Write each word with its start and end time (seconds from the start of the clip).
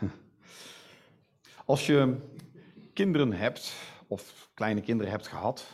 Als 1.64 1.86
je 1.86 2.16
kinderen 2.92 3.32
hebt, 3.32 3.74
of 4.06 4.50
kleine 4.54 4.80
kinderen 4.80 5.12
hebt 5.12 5.26
gehad, 5.26 5.66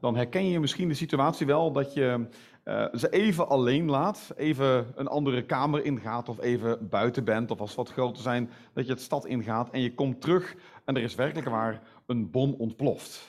dan 0.00 0.16
herken 0.16 0.48
je 0.48 0.60
misschien 0.60 0.88
de 0.88 0.94
situatie 0.94 1.46
wel 1.46 1.72
dat 1.72 1.94
je 1.94 2.28
uh, 2.64 2.86
ze 2.94 3.10
even 3.10 3.48
alleen 3.48 3.90
laat, 3.90 4.32
even 4.36 4.92
een 4.94 5.08
andere 5.08 5.44
kamer 5.44 5.84
ingaat 5.84 6.28
of 6.28 6.40
even 6.40 6.88
buiten 6.88 7.24
bent, 7.24 7.50
of 7.50 7.60
als 7.60 7.70
ze 7.70 7.76
wat 7.76 7.90
groter 7.90 8.22
zijn, 8.22 8.50
dat 8.72 8.86
je 8.86 8.92
het 8.92 9.00
stad 9.00 9.26
ingaat 9.26 9.70
en 9.70 9.80
je 9.80 9.94
komt 9.94 10.20
terug 10.20 10.54
en 10.84 10.96
er 10.96 11.02
is 11.02 11.14
werkelijk 11.14 11.48
waar 11.48 11.82
een 12.06 12.30
bom 12.30 12.54
ontploft. 12.58 13.28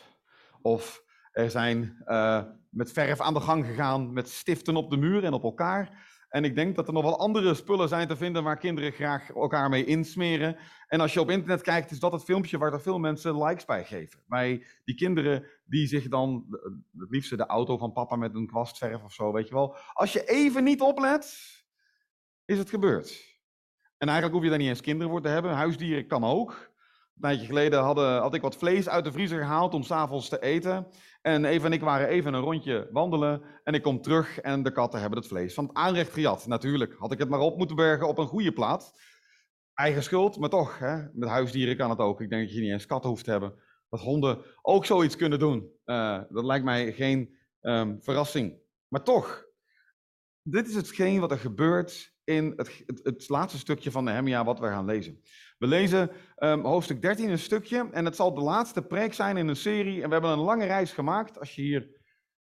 Of 0.61 1.03
er 1.31 1.49
zijn 1.49 2.03
uh, 2.05 2.41
met 2.69 2.91
verf 2.91 3.19
aan 3.19 3.33
de 3.33 3.39
gang 3.39 3.65
gegaan, 3.65 4.13
met 4.13 4.29
stiften 4.29 4.75
op 4.75 4.89
de 4.89 4.97
muur 4.97 5.23
en 5.23 5.33
op 5.33 5.43
elkaar. 5.43 6.09
En 6.31 6.43
ik 6.43 6.55
denk 6.55 6.75
dat 6.75 6.87
er 6.87 6.93
nog 6.93 7.03
wel 7.03 7.19
andere 7.19 7.53
spullen 7.53 7.87
zijn 7.87 8.07
te 8.07 8.15
vinden 8.15 8.43
waar 8.43 8.57
kinderen 8.57 8.91
graag 8.91 9.29
elkaar 9.29 9.69
mee 9.69 9.85
insmeren. 9.85 10.57
En 10.87 10.99
als 10.99 11.13
je 11.13 11.19
op 11.19 11.29
internet 11.29 11.61
kijkt, 11.61 11.91
is 11.91 11.99
dat 11.99 12.11
het 12.11 12.23
filmpje 12.23 12.57
waar 12.57 12.73
er 12.73 12.81
veel 12.81 12.99
mensen 12.99 13.43
likes 13.43 13.65
bij 13.65 13.85
geven. 13.85 14.19
Bij 14.27 14.65
die 14.83 14.95
kinderen 14.95 15.45
die 15.65 15.87
zich 15.87 16.07
dan, 16.07 16.45
het 16.97 17.09
liefste 17.09 17.37
de 17.37 17.45
auto 17.45 17.77
van 17.77 17.91
papa 17.91 18.15
met 18.15 18.35
een 18.35 18.47
kwastverf 18.47 19.03
of 19.03 19.13
zo, 19.13 19.31
weet 19.31 19.47
je 19.47 19.53
wel. 19.53 19.75
Als 19.93 20.13
je 20.13 20.23
even 20.25 20.63
niet 20.63 20.81
oplet, 20.81 21.23
is 22.45 22.57
het 22.57 22.69
gebeurd. 22.69 23.39
En 23.97 24.07
eigenlijk 24.07 24.33
hoef 24.33 24.43
je 24.43 24.49
daar 24.49 24.59
niet 24.59 24.69
eens 24.69 24.81
kinderen 24.81 25.11
voor 25.11 25.21
te 25.21 25.27
hebben. 25.27 25.51
Huisdieren 25.51 26.07
kan 26.07 26.23
ook. 26.23 26.70
Een 27.21 27.29
tijdje 27.29 27.47
geleden 27.47 27.79
hadden, 27.79 28.19
had 28.19 28.33
ik 28.33 28.41
wat 28.41 28.55
vlees 28.55 28.89
uit 28.89 29.03
de 29.03 29.11
vriezer 29.11 29.39
gehaald 29.39 29.73
om 29.73 29.83
s'avonds 29.83 30.29
te 30.29 30.41
eten. 30.41 30.87
En 31.21 31.45
Eva 31.45 31.65
en 31.65 31.73
ik 31.73 31.81
waren 31.81 32.07
even 32.07 32.33
een 32.33 32.41
rondje 32.41 32.89
wandelen. 32.91 33.41
En 33.63 33.73
ik 33.73 33.81
kom 33.81 34.01
terug 34.01 34.39
en 34.39 34.63
de 34.63 34.71
katten 34.71 34.99
hebben 34.99 35.19
het 35.19 35.27
vlees 35.27 35.53
van 35.53 35.63
het 35.63 35.73
aanrecht 35.73 36.13
gejat. 36.13 36.47
Natuurlijk, 36.47 36.95
had 36.97 37.11
ik 37.11 37.19
het 37.19 37.29
maar 37.29 37.39
op 37.39 37.57
moeten 37.57 37.75
bergen 37.75 38.07
op 38.07 38.17
een 38.17 38.27
goede 38.27 38.51
plaats. 38.51 38.91
Eigen 39.73 40.03
schuld, 40.03 40.37
maar 40.37 40.49
toch, 40.49 40.79
hè, 40.79 41.03
met 41.13 41.29
huisdieren 41.29 41.77
kan 41.77 41.89
het 41.89 41.99
ook. 41.99 42.21
Ik 42.21 42.29
denk 42.29 42.43
dat 42.43 42.53
je 42.53 42.61
niet 42.61 42.71
eens 42.71 42.85
katten 42.85 43.09
hoeft 43.09 43.23
te 43.23 43.31
hebben. 43.31 43.53
Dat 43.89 43.99
honden 43.99 44.37
ook 44.61 44.85
zoiets 44.85 45.15
kunnen 45.15 45.39
doen. 45.39 45.71
Uh, 45.85 46.21
dat 46.29 46.43
lijkt 46.43 46.65
mij 46.65 46.93
geen 46.93 47.37
um, 47.61 48.01
verrassing. 48.01 48.59
Maar 48.87 49.03
toch, 49.03 49.45
dit 50.41 50.67
is 50.67 50.75
hetgeen 50.75 51.19
wat 51.19 51.31
er 51.31 51.39
gebeurt 51.39 52.13
in 52.23 52.53
het, 52.55 52.83
het, 52.85 52.99
het 53.03 53.29
laatste 53.29 53.59
stukje 53.59 53.91
van 53.91 54.05
de 54.05 54.11
Nehemia 54.11 54.43
wat 54.43 54.59
we 54.59 54.67
gaan 54.67 54.85
lezen. 54.85 55.21
We 55.61 55.67
lezen 55.67 56.11
um, 56.37 56.65
hoofdstuk 56.65 57.01
13 57.01 57.29
een 57.29 57.39
stukje 57.39 57.89
en 57.91 58.05
het 58.05 58.15
zal 58.15 58.33
de 58.33 58.41
laatste 58.41 58.81
preek 58.81 59.13
zijn 59.13 59.37
in 59.37 59.47
een 59.47 59.55
serie. 59.55 60.01
En 60.01 60.07
we 60.07 60.13
hebben 60.13 60.31
een 60.31 60.39
lange 60.39 60.65
reis 60.65 60.91
gemaakt. 60.91 61.39
Als 61.39 61.55
je 61.55 61.61
hier 61.61 61.81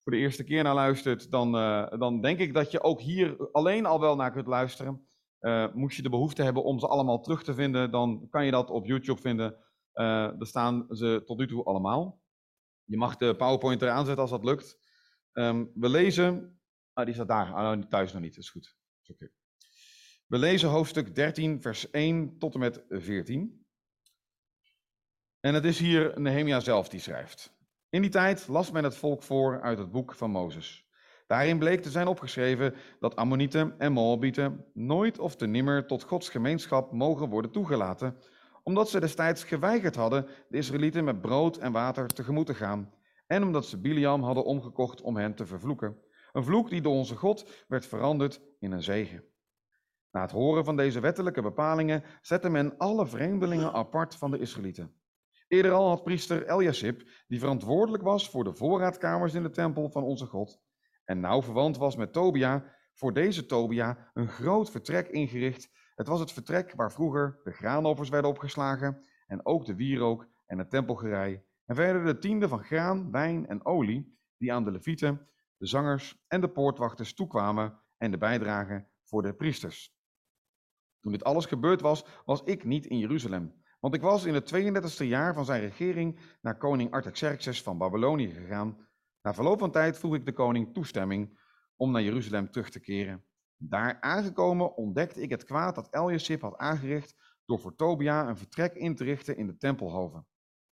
voor 0.03 0.13
de 0.13 0.19
eerste 0.19 0.45
keer 0.45 0.63
naar 0.63 0.75
luistert, 0.75 1.31
dan, 1.31 1.57
uh, 1.57 1.99
dan 1.99 2.21
denk 2.21 2.39
ik 2.39 2.55
dat 2.55 2.71
je 2.71 2.83
ook 2.83 3.01
hier 3.01 3.51
alleen 3.53 3.87
al 3.87 4.01
wel 4.01 4.17
naar 4.17 4.33
kunt 4.33 4.47
luisteren. 4.47 5.09
Uh, 5.41 5.73
moest 5.73 5.97
je 5.97 6.03
de 6.03 6.09
behoefte 6.09 6.43
hebben 6.43 6.65
om 6.65 6.79
ze 6.79 6.87
allemaal 6.87 7.21
terug 7.21 7.43
te 7.43 7.55
vinden, 7.55 7.91
dan 7.91 8.27
kan 8.31 8.45
je 8.45 8.51
dat 8.51 8.71
op 8.71 8.87
YouTube 8.87 9.21
vinden. 9.21 9.53
Uh, 9.53 9.59
daar 10.39 10.47
staan 10.47 10.87
ze 10.89 11.23
tot 11.25 11.39
nu 11.39 11.47
toe 11.47 11.65
allemaal. 11.65 12.23
Je 12.85 12.97
mag 12.97 13.17
de 13.17 13.37
PowerPoint 13.37 13.83
eraan 13.83 14.05
zetten 14.05 14.23
als 14.23 14.31
dat 14.31 14.45
lukt. 14.45 14.79
Um, 15.33 15.71
we 15.75 15.89
lezen. 15.89 16.61
Ah, 16.93 17.05
die 17.05 17.15
staat 17.15 17.29
daar. 17.29 17.53
Ah, 17.53 17.83
thuis 17.83 18.13
nog 18.13 18.23
niet, 18.23 18.37
is 18.37 18.51
goed. 18.51 18.77
Okay. 19.07 19.31
We 20.27 20.39
lezen 20.39 20.69
hoofdstuk 20.69 21.15
13, 21.15 21.63
vers 21.63 21.91
1 21.91 22.39
tot 22.39 22.55
en 22.55 22.61
met 22.61 22.85
14. 22.89 23.67
En 25.41 25.55
het 25.55 25.65
is 25.65 25.79
hier 25.79 26.21
Nehemia 26.21 26.61
zelf 26.61 26.89
die 26.89 27.01
schrijft. 27.01 27.57
In 27.91 28.03
die 28.03 28.11
tijd 28.11 28.49
las 28.49 28.71
men 28.71 28.85
het 28.85 28.97
volk 28.97 29.23
voor 29.23 29.61
uit 29.61 29.79
het 29.79 29.91
boek 29.91 30.15
van 30.15 30.31
Mozes. 30.31 30.89
Daarin 31.27 31.59
bleek 31.59 31.83
te 31.83 31.91
zijn 31.91 32.07
opgeschreven 32.07 32.75
dat 33.01 33.17
Ammonieten 33.17 33.75
en 33.79 33.93
Moabieten 33.93 34.65
nooit 34.75 35.19
of 35.19 35.37
te 35.37 35.47
nimmer 35.47 35.87
tot 35.87 36.03
Gods 36.03 36.29
gemeenschap 36.29 36.93
mogen 36.93 37.29
worden 37.29 37.51
toegelaten, 37.51 38.19
omdat 38.63 38.91
ze 38.91 39.01
destijds 39.01 39.45
geweigerd 39.45 39.95
hadden 39.95 40.27
de 40.49 40.57
Israëlieten 40.57 41.05
met 41.05 41.21
brood 41.21 41.57
en 41.57 41.73
water 41.73 42.07
tegemoet 42.07 42.47
te 42.47 42.55
gaan, 42.55 42.95
en 43.27 43.43
omdat 43.43 43.67
ze 43.67 43.81
Biliam 43.81 44.23
hadden 44.23 44.45
omgekocht 44.45 45.01
om 45.01 45.17
hen 45.17 45.35
te 45.35 45.47
vervloeken. 45.47 45.99
Een 46.33 46.45
vloek 46.45 46.71
die 46.71 46.81
door 46.81 46.95
onze 46.95 47.17
God 47.17 47.65
werd 47.69 47.87
veranderd 47.87 48.41
in 48.59 48.73
een 48.73 48.83
zegen. 48.83 49.25
Na 50.17 50.23
het 50.23 50.31
horen 50.31 50.65
van 50.65 50.77
deze 50.77 51.01
wettelijke 51.01 51.43
bepalingen 51.43 52.03
zette 52.21 52.49
men 52.49 52.77
alle 52.79 53.07
vreemdelingen 53.07 53.73
apart 53.73 54.15
van 54.15 54.31
de 54.31 54.39
Israëlieten. 54.39 54.95
Eerder 55.49 55.73
al 55.73 55.89
had 55.89 56.03
priester 56.05 56.51
Eliasib, 56.51 57.03
die 57.27 57.39
verantwoordelijk 57.39 58.03
was 58.03 58.31
voor 58.31 58.45
de 58.45 58.55
voorraadkamers 58.55 59.35
in 59.35 59.43
de 59.43 59.51
tempel 59.51 59.91
van 59.91 60.03
onze 60.03 60.27
God, 60.27 60.61
en 61.05 61.21
nauw 61.21 61.43
verwant 61.43 61.77
was 61.77 61.97
met 61.97 62.13
Tobia, 62.13 62.65
voor 62.95 63.13
deze 63.13 63.47
Tobia 63.47 64.11
een 64.15 64.29
groot 64.29 64.71
vertrek 64.71 65.09
ingericht. 65.09 65.71
Het 65.95 66.09
was 66.09 66.21
het 66.21 66.33
vertrek 66.33 66.73
waar 66.75 66.93
vroeger 66.93 67.41
de 67.45 67.53
graanoffers 67.53 68.09
werden 68.09 68.31
opgeslagen 68.31 69.05
en 69.27 69.47
ook 69.47 69.65
de 69.65 69.75
wierook 69.75 70.29
en 70.47 70.59
het 70.59 70.71
tempelgerei. 70.71 71.43
En 71.67 71.75
verder 71.75 72.05
de 72.05 72.19
tiende 72.19 72.49
van 72.49 72.65
graan, 72.65 73.11
wijn 73.11 73.47
en 73.47 73.65
olie, 73.65 74.19
die 74.37 74.53
aan 74.53 74.65
de 74.65 74.71
levieten, 74.71 75.29
de 75.57 75.67
zangers 75.67 76.25
en 76.29 76.41
de 76.41 76.51
poortwachters 76.51 77.15
toekwamen 77.15 77.81
en 77.97 78.11
de 78.11 78.19
bijdragen 78.19 78.89
voor 79.03 79.23
de 79.23 79.35
priesters. 79.35 79.96
Toen 81.07 81.15
dit 81.15 81.25
alles 81.25 81.47
gebeurd 81.47 81.81
was, 81.81 82.05
was 82.25 82.43
ik 82.43 82.65
niet 82.65 82.87
in 82.87 82.99
Jeruzalem. 82.99 83.55
Want 83.81 83.95
ik 83.95 84.01
was 84.01 84.25
in 84.25 84.35
het 84.35 84.55
32e 84.55 85.07
jaar 85.07 85.35
van 85.35 85.45
zijn 85.45 85.61
regering 85.61 86.19
naar 86.41 86.59
koning 86.59 86.91
Artaxerxes 86.91 87.63
van 87.63 87.79
Babylonië 87.79 88.31
gegaan. 88.31 88.87
Na 89.23 89.35
verloop 89.35 89.59
van 89.59 89.71
tijd 89.71 89.99
vroeg 89.99 90.15
ik 90.15 90.25
de 90.25 90.33
koning 90.33 90.75
toestemming 90.75 91.39
om 91.77 91.91
naar 91.91 92.03
Jeruzalem 92.03 92.51
terug 92.51 92.71
te 92.71 92.81
keren. 92.81 93.25
Daar 93.57 94.01
aangekomen 94.01 94.77
ontdekte 94.77 95.21
ik 95.21 95.31
het 95.31 95.45
kwaad 95.45 95.75
dat 95.75 95.95
Eliasib 95.95 96.41
had 96.41 96.57
aangericht 96.57 97.15
door 97.45 97.59
voor 97.59 97.77
Tobia 97.77 98.29
een 98.29 98.37
vertrek 98.37 98.75
in 98.75 98.95
te 98.95 99.05
richten 99.05 99.37
in 99.37 99.47
de 99.47 99.57
tempelhoven. 99.57 100.27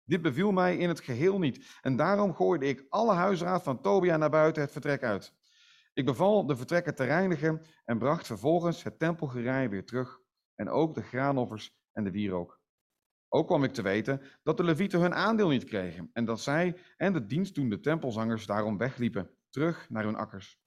Dit 0.05 0.23
beviel 0.23 0.53
mij 0.53 0.77
in 0.77 0.89
het 0.89 1.01
geheel 1.01 1.39
niet 1.39 1.79
en 1.81 1.97
daarom 1.97 2.35
gooide 2.35 2.67
ik 2.67 2.87
alle 2.89 3.15
huisraad 3.15 3.63
van 3.63 3.81
Tobia 3.81 4.17
naar 4.17 4.31
buiten 4.31 4.63
het 4.63 4.73
vertrek 4.73 5.03
uit. 5.03 5.35
Ik 5.93 6.05
beval 6.05 6.47
de 6.47 6.57
vertrekken 6.57 6.95
te 6.95 7.05
reinigen 7.05 7.63
en 7.85 7.99
bracht 7.99 8.27
vervolgens 8.27 8.83
het 8.83 8.99
tempelgerij 8.99 9.71
weer 9.71 9.85
terug 9.85 10.23
en 10.55 10.69
ook 10.69 10.95
de 10.95 11.03
graanoffers 11.03 11.77
en 11.93 12.05
de 12.05 12.11
wierook. 12.11 12.61
Ook 13.29 13.47
kwam 13.47 13.65
ik 13.65 13.73
te 13.73 13.83
weten 13.83 14.21
dat 14.43 14.57
de 14.57 14.65
levieten 14.65 15.01
hun 15.01 15.15
aandeel 15.15 15.49
niet 15.49 15.65
kregen 15.65 16.11
en 16.13 16.25
dat 16.25 16.41
zij 16.41 16.77
en 16.97 17.13
de 17.13 17.27
dienstdoende 17.27 17.81
tempelzangers 17.81 18.47
daarom 18.47 18.79
wegliepen, 18.79 19.31
terug 19.49 19.91
naar 19.91 20.05
hun 20.05 20.17
akkers. 20.17 20.63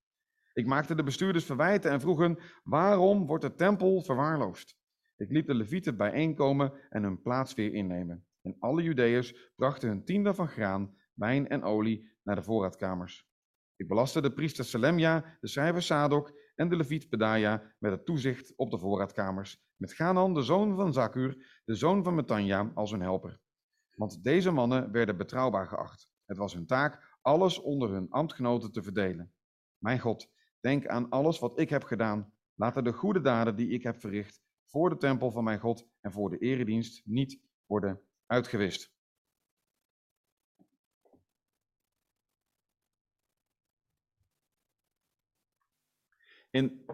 Ik 0.54 0.66
maakte 0.66 0.96
de 0.96 1.04
bestuurders 1.04 1.46
verwijten 1.46 1.92
en 1.92 2.02
vroeg 2.02 2.20
hen, 2.20 2.40
waarom 2.64 3.26
wordt 3.26 3.44
de 3.44 3.56
tempel 3.56 4.02
verwaarloosd? 4.02 4.78
Ik 5.16 5.32
liet 5.32 5.48
de 5.48 5.54
levieten 5.54 5.98
bijeenkomen 5.98 6.74
en 6.90 7.04
hun 7.04 7.22
plaats 7.22 7.54
weer 7.54 7.74
innemen. 7.74 8.28
En 8.42 8.56
alle 8.60 8.84
Judeërs 8.84 9.52
brachten 9.56 9.90
hun 9.90 10.06
tiende 10.06 10.34
van 10.34 10.48
graan, 10.48 10.96
wijn 11.14 11.48
en 11.48 11.64
olie 11.64 12.10
naar 12.24 12.36
de 12.36 12.44
voorraadkamers. 12.44 13.28
Ik 13.76 13.88
belastte 13.88 14.22
de 14.22 14.34
priester 14.34 14.66
Selemja, 14.66 15.38
de 15.40 15.48
schrijver 15.48 15.82
Sadok 15.82 16.40
en 16.56 16.70
de 16.70 16.76
leviet 16.76 17.10
Pedaja 17.10 17.76
met 17.80 17.92
het 17.92 18.06
toezicht 18.06 18.54
op 18.56 18.72
de 18.72 18.80
voorraadkamers, 18.80 19.67
met 19.78 19.94
Ganan, 19.94 20.34
de 20.34 20.42
zoon 20.42 20.76
van 20.76 20.94
Zakur, 20.94 21.62
de 21.66 21.76
zoon 21.76 22.04
van 22.04 22.16
Metanja, 22.16 22.72
als 22.74 22.92
hun 22.92 23.02
helper. 23.02 23.40
Want 23.96 24.24
deze 24.24 24.52
mannen 24.52 24.92
werden 24.92 25.18
betrouwbaar 25.18 25.68
geacht. 25.68 26.10
Het 26.26 26.38
was 26.38 26.54
hun 26.54 26.66
taak 26.66 27.18
alles 27.22 27.60
onder 27.60 27.90
hun 27.90 28.10
ambtgenoten 28.10 28.72
te 28.72 28.84
verdelen. 28.84 29.34
Mijn 29.78 30.00
God, 30.00 30.32
denk 30.60 30.88
aan 30.88 31.10
alles 31.10 31.40
wat 31.40 31.60
ik 31.60 31.70
heb 31.70 31.84
gedaan. 31.84 32.34
Laten 32.54 32.84
de 32.84 32.94
goede 32.94 33.22
daden 33.22 33.56
die 33.56 33.70
ik 33.70 33.84
heb 33.84 34.00
verricht 34.00 34.42
voor 34.66 34.90
de 34.90 34.98
tempel 34.98 35.32
van 35.32 35.44
mijn 35.44 35.60
God 35.60 35.88
en 36.02 36.12
voor 36.12 36.30
de 36.30 36.38
eredienst 36.38 37.06
niet 37.06 37.42
worden 37.66 38.02
uitgewist. 38.26 38.96
In, 46.50 46.86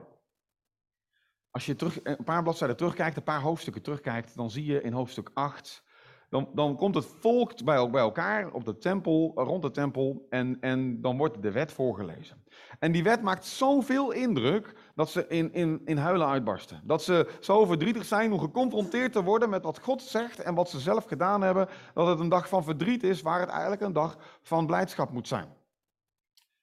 als 1.54 1.66
je 1.66 1.76
terug, 1.76 2.00
een 2.04 2.24
paar 2.24 2.44
bladzijden 2.44 2.78
terugkijkt, 2.78 3.18
een 3.18 3.24
paar 3.24 3.42
hoofdstukken 3.42 3.82
terugkijkt, 3.82 4.36
dan 4.36 4.52
zie 4.52 4.66
je 4.66 4.82
in 4.82 4.94
hoofdstuk 4.94 5.30
8, 5.34 5.84
dan, 6.30 6.50
dan 6.54 6.76
komt 6.76 6.96
het 6.96 7.06
volk 7.20 7.64
bij, 7.64 7.76
elkaar 7.76 8.52
op 8.52 8.66
de 8.66 8.78
tempel, 8.78 9.32
rond 9.36 9.62
de 9.62 9.72
tempel 9.72 10.28
en, 10.30 10.58
en 10.60 11.02
dan 11.02 11.18
wordt 11.18 11.42
de 11.42 11.52
wet 11.52 11.72
voorgelezen. 11.72 12.44
En 12.80 12.92
die 12.92 13.04
wet 13.04 13.22
maakt 13.22 13.46
zoveel 13.46 14.12
indruk 14.12 14.74
dat 14.96 15.10
ze 15.10 15.28
in, 15.28 15.54
in, 15.54 15.82
in 15.86 15.98
huilen 15.98 16.28
uitbarsten. 16.28 16.82
Dat 16.84 17.04
ze 17.04 17.38
zo 17.40 17.66
verdrietig 17.66 18.06
zijn 18.06 18.32
om 18.32 18.40
geconfronteerd 18.40 19.12
te 19.12 19.24
worden 19.24 19.50
met 19.50 19.64
wat 19.64 19.80
God 19.80 20.02
zegt 20.02 20.40
en 20.40 20.56
wat 20.56 20.70
ze 20.70 20.80
zelf 20.80 21.06
gedaan 21.06 21.42
hebben, 21.42 21.68
dat 21.94 22.08
het 22.08 22.20
een 22.20 22.30
dag 22.30 22.48
van 22.48 22.64
verdriet 22.64 23.04
is 23.04 23.22
waar 23.22 23.40
het 23.40 23.50
eigenlijk 23.50 23.82
een 23.82 23.94
dag 23.94 24.18
van 24.42 24.66
blijdschap 24.66 25.12
moet 25.12 25.28
zijn. 25.28 25.48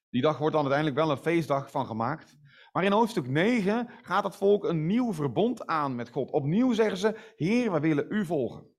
Die 0.09 0.21
dag 0.21 0.37
wordt 0.37 0.53
dan 0.53 0.63
uiteindelijk 0.63 1.01
wel 1.05 1.11
een 1.11 1.23
feestdag 1.23 1.71
van 1.71 1.85
gemaakt. 1.85 2.39
Maar 2.71 2.83
in 2.83 2.91
hoofdstuk 2.91 3.27
9 3.27 3.89
gaat 4.01 4.23
het 4.23 4.35
volk 4.35 4.63
een 4.63 4.85
nieuw 4.85 5.13
verbond 5.13 5.65
aan 5.65 5.95
met 5.95 6.09
God. 6.09 6.31
Opnieuw 6.31 6.73
zeggen 6.73 6.97
ze, 6.97 7.33
Heer, 7.35 7.71
we 7.71 7.79
willen 7.79 8.05
u 8.09 8.25
volgen. 8.25 8.69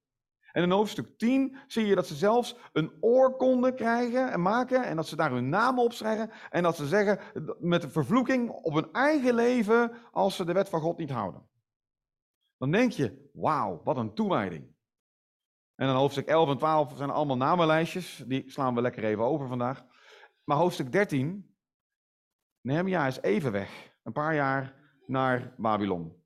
En 0.53 0.63
in 0.63 0.71
hoofdstuk 0.71 1.19
10 1.19 1.57
zie 1.67 1.87
je 1.87 1.95
dat 1.95 2.07
ze 2.07 2.15
zelfs 2.15 2.57
een 2.73 2.93
oorkonde 3.01 3.75
krijgen 3.75 4.31
en 4.33 4.43
maken 4.43 4.85
en 4.85 4.97
dat 4.97 5.07
ze 5.07 5.17
daar 5.17 5.31
hun 5.31 5.49
namen 5.49 5.85
op 5.85 5.93
schrijven 5.93 6.31
en 6.51 6.63
dat 6.63 6.77
ze 6.77 6.87
zeggen 6.87 7.19
met 7.59 7.83
de 7.83 7.91
vervloeking 7.91 8.51
op 8.51 8.75
hun 8.75 8.93
eigen 8.93 9.35
leven 9.35 9.93
als 10.11 10.37
ze 10.37 10.45
de 10.45 10.53
wet 10.53 10.69
van 10.69 10.81
God 10.81 10.99
niet 10.99 11.11
houden. 11.11 11.49
dan 12.59 12.71
denk 12.71 12.93
je, 12.93 13.31
wauw, 13.33 13.81
wat 13.85 13.97
een 13.97 14.15
toewijding. 14.15 14.71
En 15.75 15.87
dan 15.87 15.97
hoofdstuk 15.97 16.27
11 16.27 16.49
en 16.49 16.59
12 16.59 16.93
zijn 16.97 17.11
allemaal 17.11 17.37
namenlijstjes, 17.37 18.25
die 18.27 18.51
slaan 18.51 18.75
we 18.75 18.81
lekker 18.81 19.05
even 19.05 19.25
over 19.25 19.49
vandaag. 19.49 19.85
Maar 20.45 20.57
hoofdstuk 20.57 20.93
13, 20.93 21.52
Nehemia 22.63 23.07
is 23.07 23.21
even 23.21 23.53
weg, 23.53 23.93
een 24.03 24.13
paar 24.13 24.35
jaar 24.35 24.75
naar 25.07 25.55
Babylon. 25.57 26.17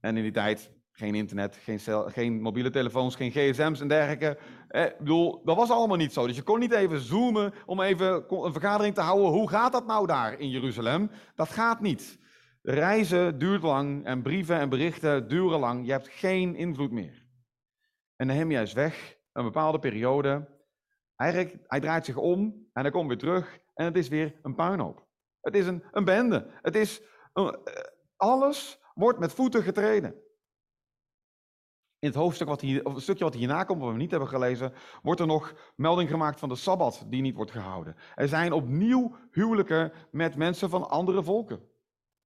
En 0.00 0.16
in 0.16 0.22
die 0.22 0.32
tijd 0.32 0.72
geen 0.92 1.14
internet, 1.14 1.56
geen, 1.56 1.80
geen 2.10 2.40
mobiele 2.40 2.70
telefoons, 2.70 3.16
geen 3.16 3.30
gsm's 3.30 3.80
en 3.80 3.88
dergelijke. 3.88 4.38
Eh, 4.68 4.84
ik 4.84 4.98
bedoel, 4.98 5.44
dat 5.44 5.56
was 5.56 5.70
allemaal 5.70 5.96
niet 5.96 6.12
zo. 6.12 6.26
Dus 6.26 6.36
je 6.36 6.42
kon 6.42 6.58
niet 6.58 6.72
even 6.72 7.00
zoomen 7.00 7.52
om 7.66 7.80
even 7.80 8.24
een 8.44 8.52
vergadering 8.52 8.94
te 8.94 9.00
houden. 9.00 9.30
Hoe 9.30 9.48
gaat 9.48 9.72
dat 9.72 9.86
nou 9.86 10.06
daar 10.06 10.38
in 10.38 10.50
Jeruzalem? 10.50 11.10
Dat 11.34 11.48
gaat 11.48 11.80
niet. 11.80 12.18
Reizen 12.62 13.38
duurt 13.38 13.62
lang 13.62 14.04
en 14.04 14.22
brieven 14.22 14.58
en 14.58 14.68
berichten 14.68 15.28
duren 15.28 15.58
lang. 15.58 15.86
Je 15.86 15.92
hebt 15.92 16.08
geen 16.08 16.54
invloed 16.54 16.90
meer. 16.90 17.26
En 18.16 18.26
Nehemia 18.26 18.60
is 18.60 18.72
weg, 18.72 19.16
een 19.32 19.44
bepaalde 19.44 19.78
periode. 19.78 20.48
Eigenlijk, 21.16 21.56
hij 21.66 21.80
draait 21.80 22.04
zich 22.04 22.16
om 22.16 22.40
en 22.72 22.82
hij 22.82 22.90
komt 22.90 23.08
weer 23.08 23.18
terug 23.18 23.58
en 23.74 23.84
het 23.84 23.96
is 23.96 24.08
weer 24.08 24.34
een 24.42 24.54
puinhoop. 24.54 25.03
Het 25.44 25.54
is 25.54 25.66
een, 25.66 25.84
een 25.92 26.04
bende. 26.04 26.50
Het 26.62 26.76
is, 26.76 27.02
eh, 27.32 27.52
alles 28.16 28.80
wordt 28.94 29.18
met 29.18 29.32
voeten 29.32 29.62
getreden. 29.62 30.22
In 31.98 32.10
het 32.10 32.18
hoofdstuk 32.18 32.48
wat 32.48 32.60
hier, 32.60 32.84
of 32.84 32.94
het 32.94 33.02
stukje 33.02 33.24
wat 33.24 33.34
hierna 33.34 33.64
komt, 33.64 33.80
wat 33.80 33.92
we 33.92 33.96
niet 33.96 34.10
hebben 34.10 34.28
gelezen, 34.28 34.72
wordt 35.02 35.20
er 35.20 35.26
nog 35.26 35.72
melding 35.76 36.10
gemaakt 36.10 36.38
van 36.38 36.48
de 36.48 36.56
Sabbat 36.56 37.04
die 37.06 37.22
niet 37.22 37.34
wordt 37.34 37.50
gehouden. 37.50 37.96
Er 38.14 38.28
zijn 38.28 38.52
opnieuw 38.52 39.16
huwelijken 39.30 39.92
met 40.10 40.36
mensen 40.36 40.70
van 40.70 40.88
andere 40.88 41.22
volken. 41.22 41.68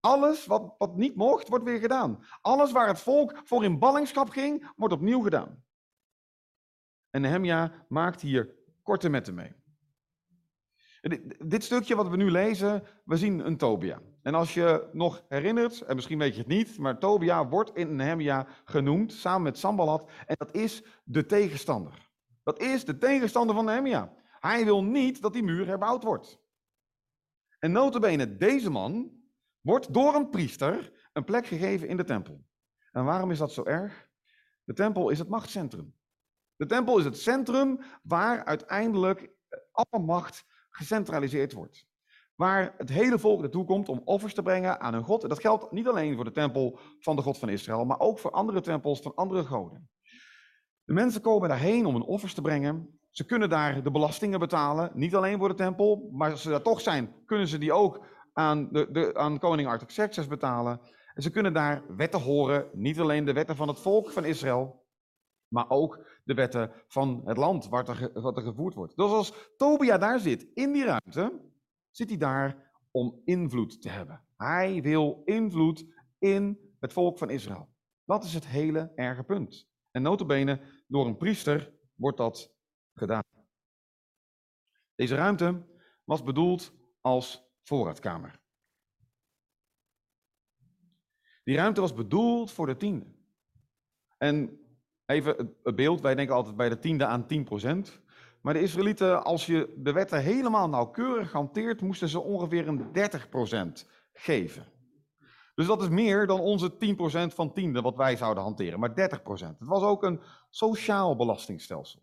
Alles 0.00 0.47
wat, 0.47 0.75
wat 0.79 0.97
niet 0.97 1.14
mocht, 1.14 1.49
wordt 1.49 1.64
weer 1.64 1.79
gedaan. 1.79 2.25
Alles 2.41 2.73
waar 2.73 2.88
het 2.88 3.00
volk 3.00 3.41
voor 3.44 3.64
in 3.64 3.79
ballingschap 3.79 4.29
ging, 4.29 4.71
wordt 4.76 4.94
opnieuw 4.94 5.21
gedaan. 5.21 5.64
En 7.11 7.21
Nehemia 7.21 7.87
maakt 7.88 8.21
hier 8.21 8.55
korte 8.82 9.09
metten 9.09 9.35
mee. 9.35 9.55
Dit 11.47 11.65
stukje 11.65 11.97
wat 11.97 12.09
we 12.09 12.17
nu 12.17 12.31
lezen, 12.31 12.83
we 13.05 13.17
zien 13.17 13.47
een 13.47 13.56
Tobia. 13.56 14.00
En 14.23 14.35
als 14.35 14.55
je 14.55 14.89
nog 14.93 15.25
herinnert, 15.29 15.81
en 15.81 15.95
misschien 15.95 16.19
weet 16.19 16.33
je 16.35 16.39
het 16.39 16.49
niet, 16.49 16.79
maar 16.79 16.99
Tobia 16.99 17.49
wordt 17.49 17.75
in 17.75 17.97
Nehemia 17.97 18.47
genoemd 18.65 19.12
samen 19.12 19.43
met 19.43 19.59
Sambalat. 19.59 20.11
En 20.27 20.35
dat 20.39 20.55
is 20.55 20.83
de 21.05 21.27
tegenstander. 21.27 22.11
Dat 22.43 22.61
is 22.61 22.85
de 22.85 22.99
tegenstander 22.99 23.55
van 23.55 23.65
Nehemia. 23.65 24.12
Hij 24.41 24.65
wil 24.65 24.85
niet 24.85 25.23
dat 25.23 25.33
die 25.33 25.43
muur 25.43 25.67
herbouwd 25.67 26.05
wordt. 26.05 26.41
En 27.59 27.73
notabene, 27.73 28.37
deze 28.37 28.71
man 28.71 29.12
wordt 29.61 29.95
door 29.95 30.15
een 30.15 30.31
priester 30.31 30.93
een 31.12 31.25
plek 31.25 31.47
gegeven 31.47 31.89
in 31.89 31.97
de 31.97 32.05
tempel. 32.05 32.45
En 32.93 33.05
waarom 33.05 33.31
is 33.31 33.39
dat 33.39 33.53
zo 33.53 33.65
erg? 33.65 34.09
De 34.65 34.73
tempel 34.73 35.11
is 35.11 35.19
het 35.19 35.29
machtscentrum. 35.29 35.95
De 36.56 36.67
tempel 36.67 36.99
is 36.99 37.05
het 37.05 37.19
centrum 37.19 37.81
waar 38.03 38.45
uiteindelijk 38.45 39.31
alle 39.73 40.05
macht 40.05 40.45
gecentraliseerd 40.78 41.52
wordt. 41.52 41.86
Waar 42.34 42.75
het 42.76 42.88
hele 42.88 43.19
volk 43.19 43.40
naartoe 43.40 43.64
komt 43.64 43.88
om 43.88 44.02
offers 44.04 44.34
te 44.34 44.42
brengen 44.42 44.80
aan 44.80 44.92
hun 44.94 45.04
God. 45.04 45.22
En 45.22 45.28
dat 45.28 45.40
geldt 45.40 45.72
niet 45.72 45.88
alleen 45.88 46.14
voor 46.14 46.25
de 46.25 46.30
tempel 46.32 46.78
van 46.98 47.16
de 47.16 47.22
God 47.22 47.38
van 47.38 47.48
Israël, 47.48 47.84
maar 47.84 48.00
ook 48.00 48.19
voor 48.19 48.30
andere 48.30 48.60
tempels 48.60 49.00
van 49.00 49.14
andere 49.14 49.44
goden. 49.44 49.90
De 50.84 50.92
mensen 50.92 51.20
komen 51.20 51.48
daarheen 51.48 51.86
om 51.86 51.94
hun 51.94 52.02
offers 52.02 52.34
te 52.34 52.40
brengen. 52.40 52.98
Ze 53.10 53.25
kunnen 53.25 53.48
daar 53.48 53.82
de 53.82 53.90
belastingen 53.90 54.38
betalen, 54.38 54.90
niet 54.94 55.14
alleen 55.14 55.38
voor 55.38 55.48
de 55.48 55.54
tempel, 55.54 56.08
maar 56.12 56.30
als 56.30 56.42
ze 56.42 56.50
daar 56.50 56.62
toch 56.62 56.80
zijn, 56.80 57.14
kunnen 57.25 57.48
ze 57.48 57.58
die 57.58 57.72
ook 57.72 58.06
aan, 58.32 58.69
de, 58.72 58.90
de, 58.90 59.14
aan 59.14 59.38
koning 59.38 59.69
Artaxerxes 59.69 60.26
betalen. 60.26 60.80
En 61.14 61.22
ze 61.22 61.30
kunnen 61.30 61.52
daar 61.52 61.82
wetten 61.96 62.20
horen, 62.20 62.70
niet 62.72 63.00
alleen 63.00 63.25
de 63.25 63.32
wetten 63.32 63.56
van 63.56 63.69
het 63.69 63.80
volk 63.80 64.10
van 64.10 64.25
Israël, 64.25 64.77
maar 65.49 65.71
ook 65.71 66.21
de 66.25 66.35
wetten 66.35 66.73
van 66.87 67.23
het 67.25 67.37
land 67.37 67.69
wat 67.69 67.89
er, 67.89 68.21
wat 68.23 68.37
er 68.37 68.43
gevoerd 68.43 68.75
wordt. 68.75 68.97
Dus 68.97 69.11
als 69.11 69.53
Tobia 69.56 69.99
daar 69.99 70.21
zit, 70.21 70.47
in 70.55 70.73
die 70.73 70.85
ruimte, 70.85 71.41
zit 71.91 72.09
hij 72.09 72.19
daar 72.19 72.73
om 72.91 73.23
invloed 73.25 73.83
te 73.83 73.89
hebben. 73.89 74.25
Hij 74.37 74.83
wil 74.83 75.23
invloed 75.25 75.87
in 76.19 76.75
het 76.81 76.93
volk 76.93 77.19
van 77.19 77.31
Israël. 77.31 77.69
Dat 78.05 78.25
is 78.25 78.35
het 78.35 78.47
hele 78.47 78.93
erge 78.95 79.23
punt. 79.23 79.69
En 79.91 80.03
notabene, 80.03 80.61
door 80.87 81.06
een 81.06 81.17
priester 81.17 81.73
wordt 81.95 82.17
dat 82.17 82.55
gedaan. 82.95 83.23
Deze 84.95 85.15
ruimte 85.15 85.67
was 86.05 86.23
bedoeld 86.23 86.73
als 87.00 87.53
voorraadkamer. 87.62 88.41
Die 91.45 91.56
ruimte 91.56 91.81
was 91.81 91.95
bedoeld 91.95 92.50
voor 92.50 92.67
de 92.67 92.77
tiende. 92.77 93.06
En 94.19 94.61
even 95.08 95.55
het 95.62 95.76
beeld, 95.76 96.00
wij 96.00 96.14
denken 96.14 96.34
altijd 96.34 96.56
bij 96.56 96.69
de 96.69 96.78
tiende 96.78 97.06
aan 97.06 97.26
10%. 97.26 97.66
Maar 98.40 98.55
de 98.55 98.60
Israëlieten, 98.60 99.25
als 99.25 99.46
je 99.46 99.75
de 99.76 99.93
wetten 99.93 100.22
helemaal 100.22 100.69
nauwkeurig 100.69 101.32
hanteert, 101.32 101.81
moesten 101.81 102.08
ze 102.08 102.20
ongeveer 102.20 102.69
een 102.69 102.87
30% 103.82 103.87
geven. 104.12 104.66
Dus 105.55 105.66
dat 105.66 105.82
is 105.82 105.88
meer 105.88 106.26
dan 106.26 106.40
onze 106.40 106.72
10% 107.31 107.34
van 107.34 107.52
tiende 107.52 107.81
wat 107.81 107.96
wij 107.96 108.16
zouden 108.16 108.43
hanteren, 108.43 108.81
maar 108.81 108.90
30%. 108.90 108.94
Het 108.94 109.56
was 109.58 109.82
ook 109.82 110.02
een 110.02 110.20
sociaal 110.50 111.16
belastingstelsel. 111.16 112.02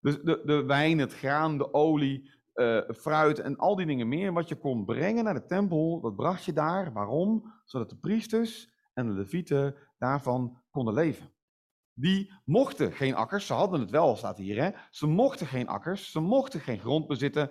Dus 0.00 0.20
de, 0.22 0.42
de 0.44 0.64
wijn, 0.64 0.98
het 0.98 1.14
graan, 1.14 1.58
de 1.58 1.74
olie, 1.74 2.30
uh, 2.54 2.80
fruit 2.96 3.38
en 3.38 3.56
al 3.56 3.76
die 3.76 3.86
dingen 3.86 4.08
meer, 4.08 4.32
wat 4.32 4.48
je 4.48 4.56
kon 4.56 4.84
brengen 4.84 5.24
naar 5.24 5.34
de 5.34 5.46
tempel, 5.46 6.00
dat 6.00 6.16
bracht 6.16 6.44
je 6.44 6.52
daar. 6.52 6.92
Waarom? 6.92 7.52
Zodat 7.64 7.90
de 7.90 7.96
priesters 7.96 8.70
en 8.94 9.06
de 9.06 9.12
levieten 9.12 9.74
daarvan 9.98 10.62
konden 10.70 10.94
leven. 10.94 11.33
Die 11.94 12.32
mochten 12.44 12.92
geen 12.92 13.14
akkers, 13.14 13.46
ze 13.46 13.52
hadden 13.52 13.80
het 13.80 13.90
wel, 13.90 14.16
staat 14.16 14.38
hier. 14.38 14.62
Hè? 14.62 14.70
Ze 14.90 15.06
mochten 15.06 15.46
geen 15.46 15.68
akkers, 15.68 16.10
ze 16.10 16.20
mochten 16.20 16.60
geen 16.60 16.78
grond 16.78 17.06
bezitten. 17.06 17.50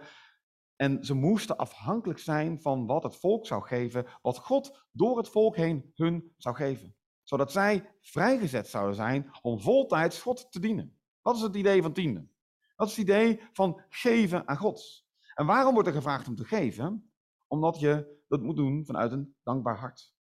En 0.75 1.03
ze 1.03 1.13
moesten 1.13 1.57
afhankelijk 1.57 2.19
zijn 2.19 2.61
van 2.61 2.85
wat 2.85 3.03
het 3.03 3.15
volk 3.15 3.45
zou 3.45 3.63
geven, 3.63 4.05
wat 4.21 4.37
God 4.37 4.85
door 4.91 5.17
het 5.17 5.29
volk 5.29 5.55
heen 5.55 5.91
hun 5.95 6.33
zou 6.37 6.55
geven. 6.55 6.95
Zodat 7.23 7.51
zij 7.51 7.95
vrijgezet 8.01 8.67
zouden 8.67 8.95
zijn 8.95 9.31
om 9.41 9.59
voltijds 9.59 10.21
God 10.21 10.51
te 10.51 10.59
dienen. 10.59 10.97
Dat 11.21 11.35
is 11.35 11.41
het 11.41 11.55
idee 11.55 11.81
van 11.81 11.93
tiende. 11.93 12.27
Dat 12.75 12.87
is 12.87 12.97
het 12.97 13.07
idee 13.07 13.41
van 13.53 13.81
geven 13.89 14.47
aan 14.47 14.57
God. 14.57 15.05
En 15.33 15.45
waarom 15.45 15.73
wordt 15.73 15.87
er 15.87 15.93
gevraagd 15.93 16.27
om 16.27 16.35
te 16.35 16.45
geven? 16.45 17.13
Omdat 17.47 17.79
je 17.79 18.21
dat 18.27 18.41
moet 18.41 18.55
doen 18.55 18.85
vanuit 18.85 19.11
een 19.11 19.35
dankbaar 19.43 19.77
hart. 19.77 20.13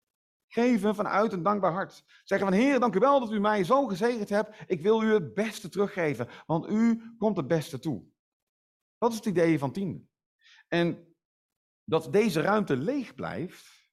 Geven 0.53 0.95
vanuit 0.95 1.33
een 1.33 1.43
dankbaar 1.43 1.73
hart. 1.73 2.05
Zeggen 2.25 2.49
van 2.49 2.57
Heer, 2.57 2.81
dank 2.81 2.95
u 2.95 2.99
wel 2.99 3.21
dat 3.21 3.33
u 3.33 3.41
mij 3.41 3.65
zo 3.65 3.87
gezegend 3.87 4.29
hebt. 4.29 4.57
Ik 4.67 4.81
wil 4.81 5.03
u 5.03 5.13
het 5.13 5.35
beste 5.35 5.69
teruggeven, 5.69 6.29
want 6.47 6.69
u 6.69 7.03
komt 7.19 7.37
het 7.37 7.47
beste 7.47 7.79
toe. 7.79 8.05
Dat 8.99 9.11
is 9.11 9.17
het 9.17 9.27
idee 9.27 9.59
van 9.59 9.73
tiende. 9.73 10.07
En 10.69 11.15
dat 11.85 12.13
deze 12.13 12.41
ruimte 12.41 12.77
leeg 12.77 13.15
blijft 13.15 13.91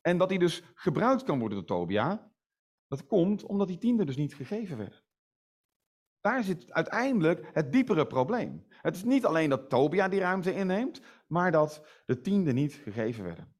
en 0.00 0.18
dat 0.18 0.28
die 0.28 0.38
dus 0.38 0.62
gebruikt 0.74 1.22
kan 1.22 1.38
worden 1.38 1.58
door 1.58 1.66
Tobia, 1.66 2.32
dat 2.86 3.06
komt 3.06 3.44
omdat 3.44 3.68
die 3.68 3.78
tiende 3.78 4.04
dus 4.04 4.16
niet 4.16 4.34
gegeven 4.34 4.76
werd. 4.76 5.04
Daar 6.20 6.44
zit 6.44 6.72
uiteindelijk 6.72 7.50
het 7.52 7.72
diepere 7.72 8.06
probleem. 8.06 8.66
Het 8.68 8.96
is 8.96 9.04
niet 9.04 9.24
alleen 9.24 9.50
dat 9.50 9.68
Tobia 9.68 10.08
die 10.08 10.20
ruimte 10.20 10.54
inneemt, 10.54 11.00
maar 11.26 11.50
dat 11.50 12.02
de 12.06 12.20
tiende 12.20 12.52
niet 12.52 12.74
gegeven 12.74 13.24
werden. 13.24 13.51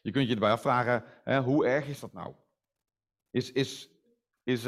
Je 0.00 0.10
kunt 0.10 0.28
je 0.28 0.34
erbij 0.34 0.50
afvragen, 0.50 1.04
hè, 1.24 1.40
hoe 1.40 1.66
erg 1.66 1.88
is 1.88 2.00
dat 2.00 2.12
nou? 2.12 2.34
Is, 3.30 3.52
is, 3.52 3.90
is 4.44 4.64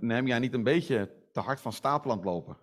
Nehemia 0.00 0.38
niet 0.38 0.54
een 0.54 0.62
beetje 0.62 1.10
te 1.32 1.40
hard 1.40 1.60
van 1.60 1.72
stapel 1.72 2.10
aan 2.10 2.16
het 2.16 2.26
lopen? 2.26 2.58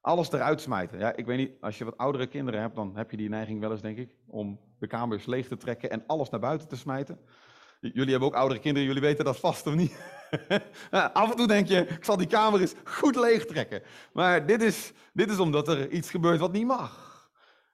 Alles 0.00 0.32
eruit 0.32 0.60
smijten. 0.60 0.98
Ja, 0.98 1.16
ik 1.16 1.26
weet 1.26 1.38
niet, 1.38 1.52
als 1.60 1.78
je 1.78 1.84
wat 1.84 1.96
oudere 1.96 2.26
kinderen 2.26 2.60
hebt, 2.60 2.74
dan 2.74 2.96
heb 2.96 3.10
je 3.10 3.16
die 3.16 3.28
neiging 3.28 3.60
wel 3.60 3.70
eens, 3.70 3.80
denk 3.80 3.98
ik, 3.98 4.16
om 4.26 4.60
de 4.78 4.86
kamers 4.86 5.26
leeg 5.26 5.48
te 5.48 5.56
trekken 5.56 5.90
en 5.90 6.04
alles 6.06 6.30
naar 6.30 6.40
buiten 6.40 6.68
te 6.68 6.76
smijten. 6.76 7.18
Jullie 7.80 8.10
hebben 8.10 8.28
ook 8.28 8.34
oudere 8.34 8.60
kinderen, 8.60 8.88
jullie 8.88 9.02
weten 9.02 9.24
dat 9.24 9.38
vast 9.38 9.66
of 9.66 9.74
niet? 9.74 10.02
Af 10.90 11.30
en 11.30 11.36
toe 11.36 11.46
denk 11.46 11.66
je, 11.66 11.86
ik 11.86 12.04
zal 12.04 12.16
die 12.16 12.26
kamer 12.26 12.60
eens 12.60 12.74
goed 12.84 13.16
leeg 13.16 13.46
trekken. 13.46 13.82
Maar 14.12 14.46
dit 14.46 14.62
is, 14.62 14.92
dit 15.12 15.30
is 15.30 15.38
omdat 15.38 15.68
er 15.68 15.90
iets 15.90 16.10
gebeurt 16.10 16.40
wat 16.40 16.52
niet 16.52 16.66
mag. 16.66 17.30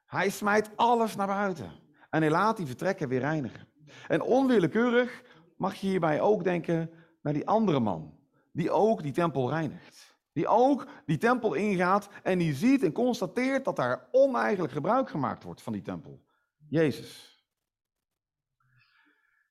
Hij 0.06 0.30
smijt 0.30 0.70
alles 0.76 1.16
naar 1.16 1.26
buiten. 1.26 1.72
En 2.10 2.20
hij 2.20 2.30
laat 2.30 2.56
die 2.56 2.66
vertrekken 2.66 3.08
weer 3.08 3.20
reinigen. 3.20 3.68
En 4.08 4.22
onwillekeurig 4.22 5.22
mag 5.56 5.74
je 5.74 5.86
hierbij 5.86 6.20
ook 6.20 6.44
denken 6.44 6.90
naar 7.22 7.32
die 7.32 7.46
andere 7.46 7.80
man, 7.80 8.18
die 8.52 8.70
ook 8.70 9.02
die 9.02 9.12
tempel 9.12 9.48
reinigt. 9.48 10.14
Die 10.32 10.48
ook 10.48 10.86
die 11.06 11.18
tempel 11.18 11.54
ingaat 11.54 12.08
en 12.22 12.38
die 12.38 12.54
ziet 12.54 12.82
en 12.82 12.92
constateert 12.92 13.64
dat 13.64 13.76
daar 13.76 14.08
oneigenlijk 14.10 14.72
gebruik 14.72 15.10
gemaakt 15.10 15.42
wordt 15.42 15.62
van 15.62 15.72
die 15.72 15.82
tempel. 15.82 16.24
Jezus. 16.68 17.44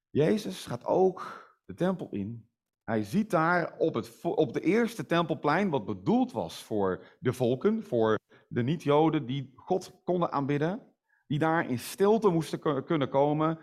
Jezus 0.09 0.65
gaat 0.65 0.85
ook 0.85 1.45
de 1.65 1.73
tempel 1.73 2.07
in. 2.11 2.49
Hij 2.83 3.03
ziet 3.03 3.29
daar 3.29 3.75
op, 3.77 3.93
het, 3.93 4.21
op 4.21 4.53
de 4.53 4.59
eerste 4.59 5.05
tempelplein, 5.05 5.69
wat 5.69 5.85
bedoeld 5.85 6.31
was 6.31 6.63
voor 6.63 7.03
de 7.19 7.33
volken, 7.33 7.83
voor 7.83 8.19
de 8.47 8.63
niet-Joden 8.63 9.25
die 9.25 9.53
God 9.55 10.01
konden 10.03 10.31
aanbidden, 10.31 10.81
die 11.27 11.39
daar 11.39 11.69
in 11.69 11.79
stilte 11.79 12.29
moesten 12.29 12.83
kunnen 12.83 13.09
komen, 13.09 13.59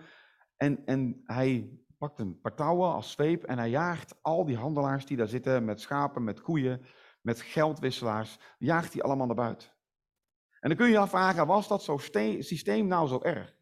en, 0.62 0.82
en 0.84 1.22
hij 1.24 1.78
pakt 1.98 2.18
een 2.18 2.40
paar 2.40 2.54
touwen 2.54 2.92
als 2.92 3.10
zweep 3.10 3.44
en 3.44 3.58
hij 3.58 3.70
jaagt 3.70 4.14
al 4.20 4.44
die 4.44 4.56
handelaars 4.56 5.06
die 5.06 5.16
daar 5.16 5.28
zitten 5.28 5.64
met 5.64 5.80
schapen, 5.80 6.24
met 6.24 6.40
koeien, 6.40 6.86
met 7.20 7.40
geldwisselaars, 7.40 8.38
jaagt 8.58 8.92
hij 8.92 9.02
allemaal 9.02 9.26
naar 9.26 9.36
buiten. 9.36 9.68
En 10.60 10.68
dan 10.68 10.76
kun 10.76 10.86
je 10.86 10.92
je 10.92 10.98
afvragen, 10.98 11.46
was 11.46 11.68
dat 11.68 11.82
zo 11.82 11.98
systeem 12.38 12.86
nou 12.86 13.08
zo 13.08 13.20
erg? 13.22 13.54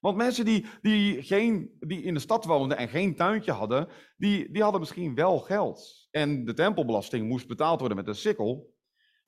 Want 0.00 0.16
mensen 0.16 0.44
die, 0.44 0.66
die, 0.82 1.22
geen, 1.22 1.76
die 1.80 2.02
in 2.02 2.14
de 2.14 2.20
stad 2.20 2.44
woonden 2.44 2.76
en 2.76 2.88
geen 2.88 3.14
tuintje 3.14 3.52
hadden, 3.52 3.88
die, 4.16 4.52
die 4.52 4.62
hadden 4.62 4.80
misschien 4.80 5.14
wel 5.14 5.38
geld. 5.38 6.08
En 6.10 6.44
de 6.44 6.54
tempelbelasting 6.54 7.28
moest 7.28 7.48
betaald 7.48 7.78
worden 7.78 7.96
met 7.96 8.08
een 8.08 8.14
sikkel. 8.14 8.74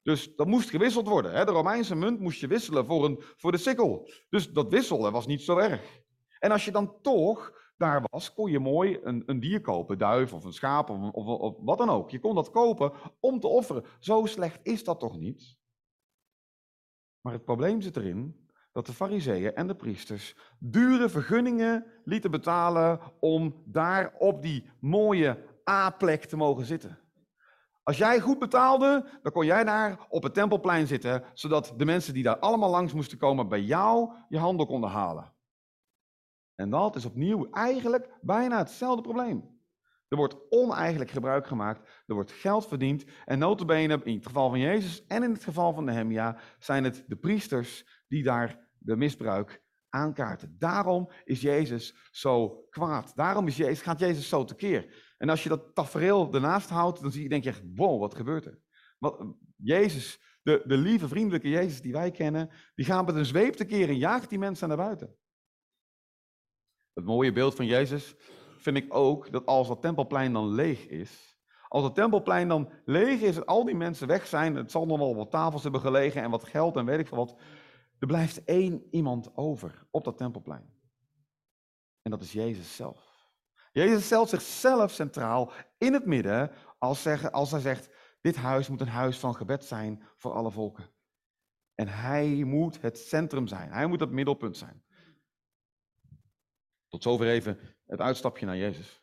Dus 0.02 0.34
dat 0.36 0.46
moest 0.46 0.70
gewisseld 0.70 1.08
worden. 1.08 1.32
Hè? 1.32 1.44
De 1.44 1.50
Romeinse 1.50 1.94
munt 1.94 2.20
moest 2.20 2.40
je 2.40 2.46
wisselen 2.46 2.86
voor, 2.86 3.04
een, 3.04 3.22
voor 3.36 3.52
de 3.52 3.58
sikkel. 3.58 4.10
Dus 4.28 4.52
dat 4.52 4.70
wisselen 4.70 5.12
was 5.12 5.26
niet 5.26 5.42
zo 5.42 5.56
erg. 5.56 6.06
En 6.38 6.50
als 6.50 6.64
je 6.64 6.70
dan 6.70 7.00
toch 7.02 7.52
daar 7.76 8.04
was, 8.10 8.34
kon 8.34 8.50
je 8.50 8.58
mooi 8.58 8.98
een, 9.02 9.22
een 9.26 9.40
dier 9.40 9.60
kopen, 9.60 9.98
duif 9.98 10.32
of 10.32 10.44
een 10.44 10.52
schaap 10.52 10.90
of, 10.90 11.54
wat 11.58 11.78
dan 11.78 11.90
ook. 11.90 12.10
Je 12.10 12.20
kon 12.20 12.34
dat 12.34 12.50
kopen 12.50 12.92
om 13.20 13.40
te 13.40 13.46
offeren. 13.46 13.84
Zo 13.98 14.26
slecht 14.26 14.60
is 14.62 14.84
dat 14.84 15.00
toch 15.00 15.18
niet? 15.18 15.56
Maar 17.20 17.32
het 17.32 17.44
probleem 17.44 17.80
zit 17.80 17.96
erin 17.96 18.48
dat 18.72 18.86
de 18.86 18.92
fariseeën 18.92 19.54
en 19.54 19.66
de 19.66 19.74
priesters 19.74 20.36
dure 20.58 21.08
vergunningen 21.08 21.86
lieten 22.04 22.30
betalen 22.30 23.00
om 23.20 23.62
daar 23.64 24.14
op 24.18 24.42
die 24.42 24.70
mooie 24.80 25.44
A-plek 25.68 26.24
te 26.24 26.36
mogen 26.36 26.64
zitten. 26.64 26.98
Als 27.82 27.98
jij 27.98 28.20
goed 28.20 28.38
betaalde, 28.38 29.18
dan 29.22 29.32
kon 29.32 29.46
jij 29.46 29.64
daar 29.64 30.06
op 30.08 30.22
het 30.22 30.34
tempelplein 30.34 30.86
zitten, 30.86 31.24
zodat 31.34 31.74
de 31.76 31.84
mensen 31.84 32.14
die 32.14 32.22
daar 32.22 32.38
allemaal 32.38 32.70
langs 32.70 32.92
moesten 32.92 33.18
komen 33.18 33.48
bij 33.48 33.62
jou 33.62 34.12
je 34.28 34.38
handel 34.38 34.66
konden 34.66 34.90
halen. 34.90 35.32
En 36.58 36.70
dat 36.70 36.96
is 36.96 37.04
opnieuw 37.04 37.50
eigenlijk 37.50 38.18
bijna 38.20 38.58
hetzelfde 38.58 39.02
probleem. 39.02 39.56
Er 40.08 40.16
wordt 40.16 40.36
oneigenlijk 40.48 41.10
gebruik 41.10 41.46
gemaakt, 41.46 41.88
er 42.06 42.14
wordt 42.14 42.32
geld 42.32 42.66
verdiend 42.66 43.04
en 43.24 43.38
notabene 43.38 44.00
in 44.04 44.14
het 44.14 44.26
geval 44.26 44.48
van 44.48 44.58
Jezus 44.58 45.06
en 45.06 45.22
in 45.22 45.32
het 45.32 45.44
geval 45.44 45.72
van 45.72 45.84
Nehemia 45.84 46.38
zijn 46.58 46.84
het 46.84 47.04
de 47.06 47.16
priesters 47.16 48.02
die 48.08 48.22
daar 48.22 48.68
de 48.78 48.96
misbruik 48.96 49.62
aankaarten. 49.88 50.56
Daarom 50.58 51.10
is 51.24 51.40
Jezus 51.40 51.94
zo 52.10 52.66
kwaad. 52.70 53.12
Daarom 53.14 53.46
is 53.46 53.56
Jezus, 53.56 53.82
gaat 53.82 54.00
Jezus 54.00 54.28
zo 54.28 54.44
tekeer. 54.44 55.14
En 55.18 55.28
als 55.28 55.42
je 55.42 55.48
dat 55.48 55.74
tafereel 55.74 56.34
ernaast 56.34 56.68
houdt, 56.68 57.00
dan 57.00 57.12
zie 57.12 57.22
je, 57.22 57.28
denk 57.28 57.44
je 57.44 57.50
echt, 57.50 57.62
wow, 57.74 58.00
wat 58.00 58.14
gebeurt 58.14 58.46
er? 58.46 58.60
Wat, 58.98 59.26
Jezus, 59.56 60.20
de, 60.42 60.62
de 60.66 60.76
lieve, 60.76 61.08
vriendelijke 61.08 61.48
Jezus 61.48 61.80
die 61.80 61.92
wij 61.92 62.10
kennen, 62.10 62.50
die 62.74 62.84
gaat 62.84 63.06
met 63.06 63.14
een 63.14 63.26
zweep 63.26 63.54
tekeer 63.54 63.88
en 63.88 63.98
jaagt 63.98 64.28
die 64.28 64.38
mensen 64.38 64.68
naar 64.68 64.76
buiten. 64.76 65.16
Het 66.98 67.06
mooie 67.06 67.32
beeld 67.32 67.54
van 67.54 67.66
Jezus 67.66 68.14
vind 68.58 68.76
ik 68.76 68.94
ook 68.94 69.32
dat 69.32 69.46
als 69.46 69.68
dat 69.68 69.80
tempelplein 69.80 70.32
dan 70.32 70.48
leeg 70.48 70.86
is, 70.86 71.38
als 71.68 71.84
het 71.84 71.94
tempelplein 71.94 72.48
dan 72.48 72.72
leeg 72.84 73.20
is 73.20 73.36
en 73.36 73.44
al 73.44 73.64
die 73.64 73.74
mensen 73.74 74.06
weg 74.06 74.26
zijn, 74.26 74.54
het 74.54 74.70
zal 74.70 74.86
nog 74.86 74.98
wel 74.98 75.16
wat 75.16 75.30
tafels 75.30 75.62
hebben 75.62 75.80
gelegen 75.80 76.22
en 76.22 76.30
wat 76.30 76.44
geld 76.44 76.76
en 76.76 76.84
weet 76.84 76.98
ik 76.98 77.06
veel 77.06 77.16
wat, 77.16 77.36
er 77.98 78.06
blijft 78.06 78.44
één 78.44 78.86
iemand 78.90 79.36
over 79.36 79.86
op 79.90 80.04
dat 80.04 80.16
tempelplein. 80.16 80.72
En 82.02 82.10
dat 82.10 82.22
is 82.22 82.32
Jezus 82.32 82.76
zelf. 82.76 83.30
Jezus 83.72 84.04
stelt 84.04 84.28
zichzelf 84.28 84.90
centraal 84.90 85.52
in 85.76 85.92
het 85.92 86.06
midden 86.06 86.50
als, 86.78 87.02
zeggen, 87.02 87.32
als 87.32 87.50
hij 87.50 87.60
zegt, 87.60 87.90
dit 88.20 88.36
huis 88.36 88.68
moet 88.68 88.80
een 88.80 88.88
huis 88.88 89.18
van 89.18 89.34
gebed 89.34 89.64
zijn 89.64 90.02
voor 90.16 90.32
alle 90.32 90.50
volken. 90.50 90.90
En 91.74 91.88
hij 91.88 92.28
moet 92.28 92.80
het 92.80 92.98
centrum 92.98 93.46
zijn. 93.46 93.72
Hij 93.72 93.86
moet 93.86 94.00
het 94.00 94.10
middelpunt 94.10 94.56
zijn. 94.56 94.82
Tot 96.88 97.02
zover 97.02 97.28
even 97.28 97.58
het 97.86 98.00
uitstapje 98.00 98.46
naar 98.46 98.56
Jezus. 98.56 99.02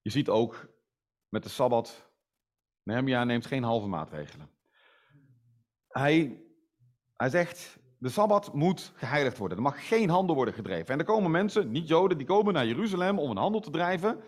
Je 0.00 0.10
ziet 0.10 0.28
ook 0.28 0.68
met 1.28 1.42
de 1.42 1.48
Sabbat, 1.48 2.12
Nehemia 2.82 3.24
neemt 3.24 3.46
geen 3.46 3.62
halve 3.62 3.86
maatregelen. 3.86 4.50
Hij, 5.88 6.42
hij 7.12 7.28
zegt, 7.28 7.78
de 7.98 8.08
Sabbat 8.08 8.54
moet 8.54 8.92
geheiligd 8.94 9.38
worden. 9.38 9.56
Er 9.56 9.62
mag 9.62 9.88
geen 9.88 10.08
handel 10.08 10.34
worden 10.34 10.54
gedreven. 10.54 10.92
En 10.92 10.98
er 10.98 11.04
komen 11.04 11.30
mensen, 11.30 11.70
niet 11.70 11.88
Joden, 11.88 12.18
die 12.18 12.26
komen 12.26 12.54
naar 12.54 12.66
Jeruzalem 12.66 13.18
om 13.18 13.30
een 13.30 13.36
handel 13.36 13.60
te 13.60 13.70
drijven. 13.70 14.20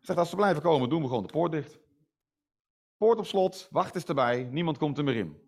Zegt, 0.00 0.18
als 0.18 0.30
ze 0.30 0.36
blijven 0.36 0.62
komen, 0.62 0.88
doen 0.88 1.02
we 1.02 1.08
gewoon 1.08 1.26
de 1.26 1.32
poort 1.32 1.52
dicht. 1.52 1.78
Poort 2.96 3.18
op 3.18 3.26
slot, 3.26 3.68
wacht 3.70 3.94
eens 3.94 4.04
erbij, 4.04 4.42
niemand 4.42 4.78
komt 4.78 4.98
er 4.98 5.04
meer 5.04 5.16
in. 5.16 5.43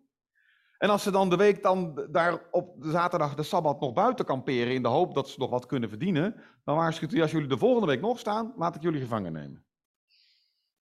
En 0.78 0.90
als 0.90 1.02
ze 1.02 1.11
dan 1.11 1.30
de 1.30 1.37
week 1.37 1.62
dan 1.62 2.06
daar 2.11 2.49
op 2.50 2.76
zaterdag 2.80 3.35
de 3.35 3.42
Sabbat 3.42 3.80
nog 3.80 3.92
buiten 3.92 4.25
kamperen 4.25 4.75
in 4.75 4.83
de 4.83 4.88
hoop 4.88 5.14
dat 5.14 5.28
ze 5.28 5.38
nog 5.38 5.50
wat 5.50 5.66
kunnen 5.66 5.88
verdienen, 5.88 6.35
dan 6.64 6.76
waarschuwt 6.76 7.12
u, 7.12 7.21
als 7.21 7.30
jullie 7.30 7.49
de 7.49 7.59
volgende 7.59 7.87
week 7.87 8.00
nog 8.00 8.18
staan, 8.18 8.52
laat 8.56 8.75
ik 8.75 8.83
jullie 8.83 9.00
gevangen 9.00 9.33
nemen. 9.33 9.64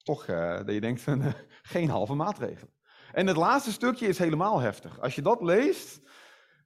Toch 0.04 0.28
uh, 0.28 0.58
dat 0.58 0.72
je 0.72 0.82
denkt, 0.82 1.08
uh, 1.08 1.26
geen 1.62 1.90
halve 1.90 2.14
maatregel. 2.14 2.70
En 3.12 3.28
het 3.28 3.38
laatste 3.38 3.72
stukje 3.72 4.08
is 4.08 4.18
helemaal 4.18 4.60
heftig. 4.60 5.00
Als 5.00 5.16
je 5.16 5.22
dat 5.22 5.42
leest, 5.42 6.02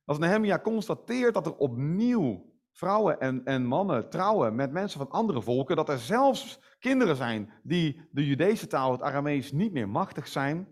als 0.06 0.18
Nehemia 0.18 0.60
constateert 0.60 1.34
dat 1.34 1.46
er 1.46 1.56
opnieuw 1.56 2.54
vrouwen 2.72 3.20
en, 3.20 3.46
en 3.46 3.66
mannen 3.66 4.10
trouwen 4.10 4.56
met 4.56 4.72
mensen 4.72 5.00
van 5.00 5.10
andere 5.10 5.42
volken, 5.42 5.76
dat 5.76 5.90
er 5.90 6.00
zelfs 6.00 6.60
kinderen 6.80 7.16
zijn 7.16 7.54
die 7.64 8.08
de 8.12 8.26
Judese 8.26 8.68
taal, 8.68 8.92
het 8.92 9.02
Aramees, 9.02 9.52
niet 9.52 9.72
meer 9.72 9.90
machtig 9.90 10.28
zijn, 10.28 10.68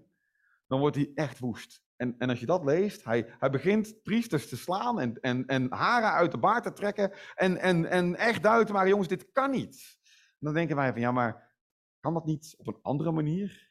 dan 0.67 0.79
wordt 0.79 0.95
hij 0.95 1.11
echt 1.15 1.39
woest. 1.39 1.82
En, 2.03 2.15
en 2.17 2.29
als 2.29 2.39
je 2.39 2.45
dat 2.45 2.63
leest, 2.63 3.03
hij, 3.03 3.33
hij 3.39 3.49
begint 3.49 4.03
priesters 4.03 4.49
te 4.49 4.57
slaan 4.57 4.99
en, 4.99 5.19
en, 5.21 5.45
en 5.45 5.71
haren 5.71 6.11
uit 6.11 6.31
de 6.31 6.37
baard 6.37 6.63
te 6.63 6.73
trekken 6.73 7.11
en, 7.35 7.57
en, 7.57 7.85
en 7.85 8.15
echt 8.15 8.43
duiden, 8.43 8.73
maar 8.73 8.87
jongens, 8.87 9.07
dit 9.07 9.31
kan 9.31 9.51
niet. 9.51 9.97
dan 10.39 10.53
denken 10.53 10.75
wij 10.75 10.91
van, 10.91 11.01
ja, 11.01 11.11
maar 11.11 11.51
kan 11.99 12.13
dat 12.13 12.25
niet 12.25 12.55
op 12.57 12.67
een 12.67 12.79
andere 12.81 13.11
manier? 13.11 13.69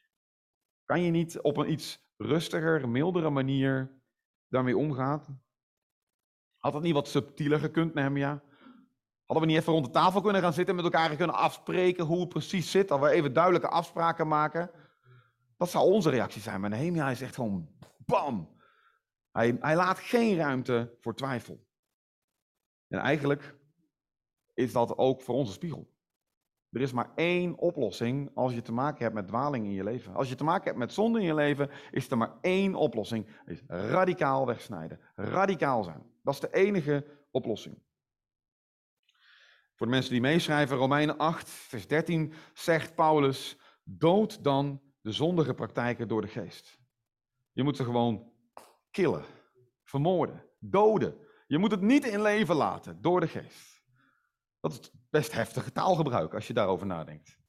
Kan 0.85 1.01
je 1.01 1.11
niet 1.11 1.41
op 1.41 1.57
een 1.57 1.71
iets 1.71 2.11
rustiger, 2.17 2.89
mildere 2.89 3.29
manier 3.29 4.01
daarmee 4.47 4.77
omgaan? 4.77 5.41
Had 6.57 6.73
het 6.73 6.83
niet 6.83 6.93
wat 6.93 7.07
subtieler 7.07 7.59
gekund, 7.59 7.93
Nehemia? 7.93 8.43
Hadden 9.25 9.47
we 9.47 9.51
niet 9.51 9.61
even 9.61 9.73
rond 9.73 9.85
de 9.85 9.91
tafel 9.91 10.21
kunnen 10.21 10.41
gaan 10.41 10.53
zitten 10.53 10.75
met 10.75 10.83
elkaar 10.83 11.09
en 11.09 11.17
kunnen 11.17 11.35
afspreken 11.35 12.05
hoe 12.05 12.19
het 12.19 12.29
precies 12.29 12.71
zit? 12.71 12.87
Dat 12.87 12.99
we 12.99 13.09
even 13.09 13.33
duidelijke 13.33 13.69
afspraken 13.69 14.27
maken? 14.27 14.71
Dat 15.57 15.69
zou 15.69 15.91
onze 15.91 16.09
reactie 16.09 16.41
zijn. 16.41 16.61
Maar 16.61 16.69
Nehemia 16.69 17.09
is 17.09 17.21
echt 17.21 17.35
gewoon 17.35 17.69
bam. 18.05 18.61
Hij, 19.31 19.57
hij 19.59 19.75
laat 19.75 19.99
geen 19.99 20.35
ruimte 20.35 20.97
voor 20.99 21.15
twijfel. 21.15 21.67
En 22.87 22.99
eigenlijk 22.99 23.57
is 24.53 24.71
dat 24.71 24.97
ook 24.97 25.21
voor 25.21 25.35
onze 25.35 25.53
spiegel. 25.53 25.91
Er 26.69 26.81
is 26.81 26.91
maar 26.91 27.11
één 27.15 27.57
oplossing 27.57 28.31
als 28.33 28.53
je 28.53 28.61
te 28.61 28.71
maken 28.71 29.03
hebt 29.03 29.15
met 29.15 29.27
dwaling 29.27 29.65
in 29.65 29.71
je 29.71 29.83
leven. 29.83 30.15
Als 30.15 30.29
je 30.29 30.35
te 30.35 30.43
maken 30.43 30.65
hebt 30.65 30.77
met 30.77 30.93
zonde 30.93 31.19
in 31.19 31.25
je 31.25 31.33
leven, 31.33 31.69
is 31.91 32.11
er 32.11 32.17
maar 32.17 32.37
één 32.41 32.75
oplossing. 32.75 33.27
is 33.45 33.61
radicaal 33.67 34.45
wegsnijden. 34.45 34.99
Radicaal 35.15 35.83
zijn. 35.83 36.03
Dat 36.23 36.33
is 36.33 36.39
de 36.39 36.53
enige 36.53 37.05
oplossing. 37.31 37.81
Voor 39.75 39.85
de 39.85 39.93
mensen 39.93 40.11
die 40.11 40.21
meeschrijven, 40.21 40.77
Romeinen 40.77 41.17
8, 41.17 41.49
vers 41.49 41.87
13 41.87 42.33
zegt 42.53 42.95
Paulus, 42.95 43.57
dood 43.83 44.43
dan 44.43 44.81
de 45.01 45.11
zondige 45.11 45.53
praktijken 45.53 46.07
door 46.07 46.21
de 46.21 46.27
geest. 46.27 46.82
Je 47.53 47.63
moet 47.63 47.77
ze 47.77 47.83
gewoon 47.83 48.31
killen, 48.91 49.25
vermoorden, 49.83 50.45
doden. 50.59 51.17
Je 51.47 51.57
moet 51.57 51.71
het 51.71 51.81
niet 51.81 52.05
in 52.05 52.21
leven 52.21 52.55
laten 52.55 53.01
door 53.01 53.19
de 53.19 53.27
geest. 53.27 53.83
Dat 54.59 54.71
is 54.71 54.91
best 55.09 55.31
heftige 55.31 55.71
taalgebruik 55.71 56.33
als 56.33 56.47
je 56.47 56.53
daarover 56.53 56.87
nadenkt. 56.87 57.41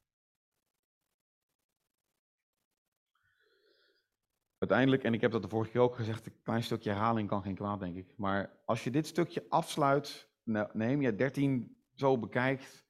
Uiteindelijk, 4.58 5.04
en 5.04 5.14
ik 5.14 5.20
heb 5.20 5.30
dat 5.30 5.42
de 5.42 5.49
vorige 5.49 5.70
keer 5.70 5.80
ook 5.80 5.94
gezegd, 5.94 6.26
een 6.26 6.42
klein 6.42 6.62
stukje 6.62 6.90
herhaling 6.90 7.28
kan 7.28 7.42
geen 7.42 7.54
kwaad, 7.54 7.80
denk 7.80 7.96
ik. 7.96 8.14
Maar 8.16 8.62
als 8.64 8.84
je 8.84 8.90
dit 8.90 9.06
stukje 9.06 9.46
afsluit, 9.49 10.28
Nehemia 10.73 11.11
13 11.11 11.76
zo 11.94 12.18
bekijkt, 12.18 12.87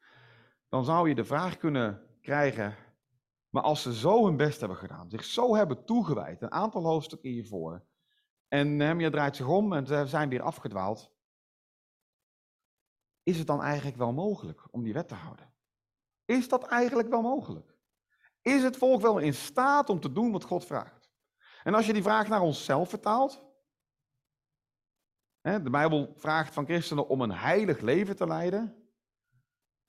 dan 0.69 0.85
zou 0.85 1.09
je 1.09 1.15
de 1.15 1.25
vraag 1.25 1.57
kunnen 1.57 2.07
krijgen, 2.21 2.77
maar 3.55 3.63
als 3.63 3.83
ze 3.83 3.95
zo 3.95 4.25
hun 4.25 4.37
best 4.37 4.61
hebben 4.61 4.79
gedaan, 4.79 5.11
zich 5.11 5.25
zo 5.25 5.55
hebben 5.55 5.85
toegewijd, 5.85 6.43
een 6.43 6.51
aantal 6.51 6.85
hoofdstukken 6.85 7.31
hiervoor, 7.31 7.85
en 8.49 8.77
Nehemia 8.77 9.11
draait 9.11 9.37
zich 9.37 9.47
om 9.47 9.73
en 9.73 9.87
ze 9.87 10.07
zijn 10.07 10.29
weer 10.29 10.43
afgedwaald, 10.43 11.13
is 13.23 13.39
het 13.39 13.47
dan 13.47 13.63
eigenlijk 13.63 13.97
wel 13.97 14.13
mogelijk 14.13 14.69
om 14.71 14.83
die 14.83 14.93
wet 14.93 15.09
te 15.09 15.15
houden? 15.15 15.55
Is 16.25 16.49
dat 16.49 16.65
eigenlijk 16.65 17.09
wel 17.09 17.23
mogelijk? 17.23 17.77
Is 18.41 18.63
het 18.63 18.77
volk 18.77 19.01
wel 19.01 19.19
in 19.19 19.35
staat 19.35 19.91
om 19.91 20.01
te 20.01 20.13
doen 20.13 20.33
wat 20.33 20.45
God 20.45 20.65
vraagt? 20.65 21.11
En 21.63 21.75
als 21.75 21.87
je 21.87 21.93
die 21.93 22.03
vraag 22.03 22.29
naar 22.29 22.43
onszelf 22.43 22.89
vertaalt, 22.89 23.45
de 25.41 25.71
Bijbel 25.71 26.13
vraagt 26.17 26.55
van 26.55 26.65
christenen 26.65 27.09
om 27.09 27.21
een 27.21 27.33
heilig 27.33 27.81
leven 27.81 28.17
te 28.17 28.27
leiden. 28.27 28.84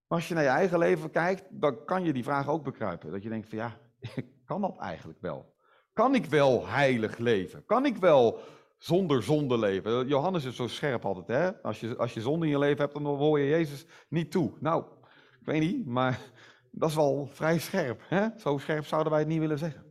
Als 0.07 0.27
je 0.27 0.33
naar 0.33 0.43
je 0.43 0.50
eigen 0.50 0.77
leven 0.77 1.12
kijkt, 1.12 1.43
dan 1.50 1.85
kan 1.85 2.03
je 2.03 2.13
die 2.13 2.24
vraag 2.24 2.50
ook 2.50 2.63
bekruipen. 2.63 3.12
Dat 3.12 3.24
je 3.24 3.29
denkt 3.29 3.50
van 3.50 3.57
ja, 3.57 3.77
kan 4.45 4.62
dat 4.62 4.77
eigenlijk 4.77 5.21
wel? 5.21 5.53
Kan 5.93 6.15
ik 6.15 6.25
wel 6.25 6.67
heilig 6.67 7.17
leven? 7.17 7.65
Kan 7.65 7.85
ik 7.85 7.97
wel 7.97 8.39
zonder 8.77 9.24
zonde 9.24 9.57
leven. 9.57 10.07
Johannes 10.07 10.45
is 10.45 10.55
zo 10.55 10.67
scherp 10.67 11.05
altijd, 11.05 11.27
hè? 11.27 11.62
Als 11.62 11.79
je, 11.79 11.97
als 11.97 12.13
je 12.13 12.21
zonde 12.21 12.45
in 12.45 12.51
je 12.51 12.59
leven 12.59 12.77
hebt, 12.77 12.93
dan 12.93 13.05
hoor 13.05 13.39
je 13.39 13.50
Jezus 13.50 13.85
niet 14.09 14.31
toe. 14.31 14.53
Nou, 14.59 14.85
ik 15.39 15.45
weet 15.45 15.62
niet, 15.62 15.85
maar 15.85 16.19
dat 16.71 16.89
is 16.89 16.95
wel 16.95 17.27
vrij 17.27 17.59
scherp. 17.59 18.01
Hè? 18.07 18.27
Zo 18.38 18.57
scherp 18.57 18.85
zouden 18.85 19.12
wij 19.12 19.21
het 19.21 19.29
niet 19.29 19.39
willen 19.39 19.57
zeggen. 19.57 19.83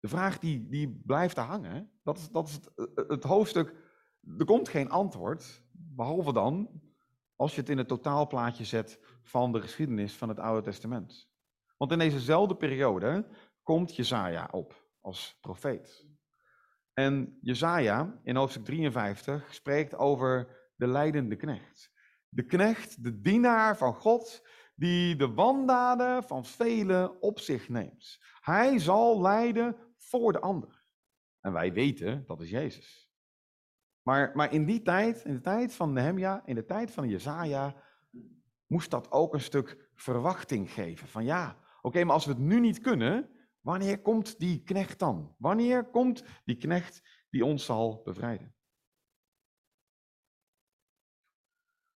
De 0.00 0.08
vraag 0.08 0.38
die, 0.38 0.68
die 0.68 1.02
blijft 1.06 1.36
hangen, 1.36 1.90
dat 2.02 2.18
is, 2.18 2.28
dat 2.28 2.48
is 2.48 2.54
het, 2.54 3.08
het 3.08 3.24
hoofdstuk. 3.24 3.74
Er 4.38 4.44
komt 4.44 4.68
geen 4.68 4.90
antwoord, 4.90 5.62
behalve 5.72 6.32
dan 6.32 6.80
als 7.36 7.54
je 7.54 7.60
het 7.60 7.70
in 7.70 7.78
het 7.78 7.88
totaalplaatje 7.88 8.64
zet 8.64 9.00
van 9.22 9.52
de 9.52 9.60
geschiedenis 9.60 10.14
van 10.14 10.28
het 10.28 10.38
Oude 10.38 10.62
Testament. 10.62 11.28
Want 11.76 11.92
in 11.92 11.98
dezezelfde 11.98 12.56
periode 12.56 13.28
komt 13.62 13.96
Jezaja 13.96 14.48
op 14.50 14.84
als 15.00 15.38
profeet. 15.40 16.06
En 16.92 17.38
Jezaja 17.40 18.20
in 18.22 18.36
hoofdstuk 18.36 18.64
53 18.64 19.54
spreekt 19.54 19.94
over 19.94 20.48
de 20.76 20.86
leidende 20.86 21.36
knecht. 21.36 21.92
De 22.28 22.44
knecht, 22.44 23.04
de 23.04 23.20
dienaar 23.20 23.76
van 23.76 23.94
God, 23.94 24.46
die 24.74 25.16
de 25.16 25.28
wandaden 25.28 26.24
van 26.24 26.44
velen 26.44 27.22
op 27.22 27.38
zich 27.38 27.68
neemt. 27.68 28.18
Hij 28.40 28.78
zal 28.78 29.20
lijden 29.20 29.76
voor 29.96 30.32
de 30.32 30.40
ander. 30.40 30.84
En 31.40 31.52
wij 31.52 31.72
weten, 31.72 32.24
dat 32.26 32.40
is 32.40 32.50
Jezus. 32.50 33.05
Maar, 34.06 34.32
maar 34.34 34.52
in 34.52 34.64
die 34.64 34.82
tijd, 34.82 35.24
in 35.24 35.34
de 35.34 35.40
tijd 35.40 35.74
van 35.74 35.92
Nehemia, 35.92 36.42
in 36.44 36.54
de 36.54 36.64
tijd 36.64 36.90
van 36.90 37.08
Jezaja, 37.08 37.74
moest 38.66 38.90
dat 38.90 39.10
ook 39.10 39.34
een 39.34 39.40
stuk 39.40 39.90
verwachting 39.94 40.72
geven. 40.72 41.08
Van 41.08 41.24
ja, 41.24 41.58
oké, 41.80 42.04
maar 42.04 42.14
als 42.14 42.24
we 42.24 42.32
het 42.32 42.40
nu 42.40 42.60
niet 42.60 42.80
kunnen, 42.80 43.30
wanneer 43.60 44.02
komt 44.02 44.38
die 44.38 44.62
knecht 44.62 44.98
dan? 44.98 45.34
Wanneer 45.38 45.84
komt 45.84 46.24
die 46.44 46.56
knecht 46.56 47.02
die 47.30 47.44
ons 47.44 47.64
zal 47.64 48.02
bevrijden? 48.04 48.54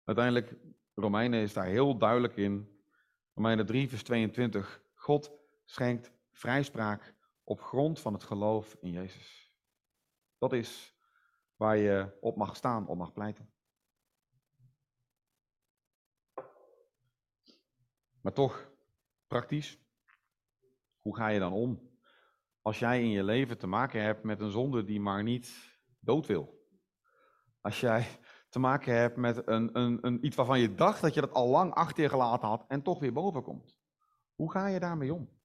Uiteindelijk, 0.03 0.55
Romeinen 0.95 1.41
is 1.41 1.53
daar 1.53 1.65
heel 1.65 1.97
duidelijk 1.97 2.35
in. 2.35 2.81
Romeinen 3.33 3.65
3, 3.65 3.89
vers 3.89 4.03
22. 4.03 4.83
God 4.93 5.31
schenkt 5.65 6.11
vrijspraak 6.31 7.15
op 7.43 7.61
grond 7.61 7.99
van 7.99 8.13
het 8.13 8.23
geloof 8.23 8.75
in 8.79 8.91
Jezus. 8.91 9.53
Dat 10.37 10.53
is 10.53 10.96
waar 11.57 11.77
je 11.77 12.17
op 12.21 12.35
mag 12.35 12.55
staan, 12.55 12.87
op 12.87 12.97
mag 12.97 13.13
pleiten. 13.13 13.51
Maar 18.21 18.33
toch, 18.33 18.71
praktisch, 19.27 19.79
hoe 20.99 21.15
ga 21.15 21.27
je 21.27 21.39
dan 21.39 21.53
om 21.53 21.87
als 22.61 22.79
jij 22.79 23.01
in 23.01 23.09
je 23.09 23.23
leven 23.23 23.57
te 23.57 23.67
maken 23.67 24.01
hebt 24.01 24.23
met 24.23 24.39
een 24.39 24.51
zonde 24.51 24.83
die 24.83 24.99
maar 24.99 25.23
niet 25.23 25.79
dood 25.99 26.25
wil? 26.25 26.67
Als 27.61 27.79
jij 27.79 28.19
te 28.49 28.59
maken 28.59 28.95
hebt 28.95 29.17
met 29.17 29.47
een, 29.47 29.77
een, 29.77 29.97
een, 30.01 30.25
iets 30.25 30.35
waarvan 30.35 30.59
je 30.59 30.75
dacht 30.75 31.01
dat 31.01 31.13
je 31.13 31.21
dat 31.21 31.33
al 31.33 31.47
lang 31.47 31.73
achter 31.73 32.03
je 32.03 32.09
gelaten 32.09 32.47
had 32.47 32.65
en 32.67 32.81
toch 32.81 32.99
weer 32.99 33.13
boven 33.13 33.43
komt. 33.43 33.77
Hoe 34.35 34.51
ga 34.51 34.67
je 34.67 34.79
daarmee 34.79 35.13
om? 35.13 35.36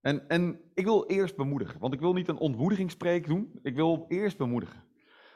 En, 0.00 0.28
en 0.28 0.60
ik 0.74 0.84
wil 0.84 1.06
eerst 1.06 1.36
bemoedigen, 1.36 1.80
want 1.80 1.94
ik 1.94 2.00
wil 2.00 2.12
niet 2.12 2.28
een 2.28 2.38
ontmoedigingspreek 2.38 3.26
doen. 3.26 3.58
Ik 3.62 3.74
wil 3.74 4.04
eerst 4.08 4.36
bemoedigen. 4.36 4.84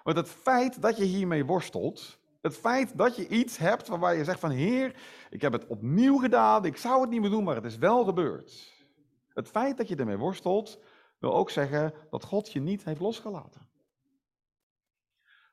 Want 0.02 0.16
het 0.16 0.28
feit 0.28 0.82
dat 0.82 0.96
je 0.96 1.04
hiermee 1.04 1.44
worstelt, 1.44 2.18
het 2.40 2.56
feit 2.56 2.98
dat 2.98 3.16
je 3.16 3.28
iets 3.28 3.56
hebt 3.56 3.88
waarbij 3.88 4.16
je 4.16 4.24
zegt 4.24 4.40
van 4.40 4.50
Heer, 4.50 4.96
ik 5.30 5.40
heb 5.40 5.52
het 5.52 5.66
opnieuw 5.66 6.16
gedaan, 6.16 6.64
ik 6.64 6.76
zou 6.76 7.00
het 7.00 7.10
niet 7.10 7.20
meer 7.20 7.30
doen, 7.30 7.44
maar 7.44 7.54
het 7.54 7.64
is 7.64 7.76
wel 7.76 8.04
gebeurd. 8.04 8.72
Het 9.28 9.48
feit 9.48 9.76
dat 9.76 9.88
je 9.88 9.96
ermee 9.96 10.16
worstelt, 10.16 10.80
wil 11.18 11.34
ook 11.34 11.50
zeggen 11.50 11.94
dat 12.10 12.24
God 12.24 12.52
je 12.52 12.60
niet 12.60 12.84
heeft 12.84 13.00
losgelaten. 13.00 13.68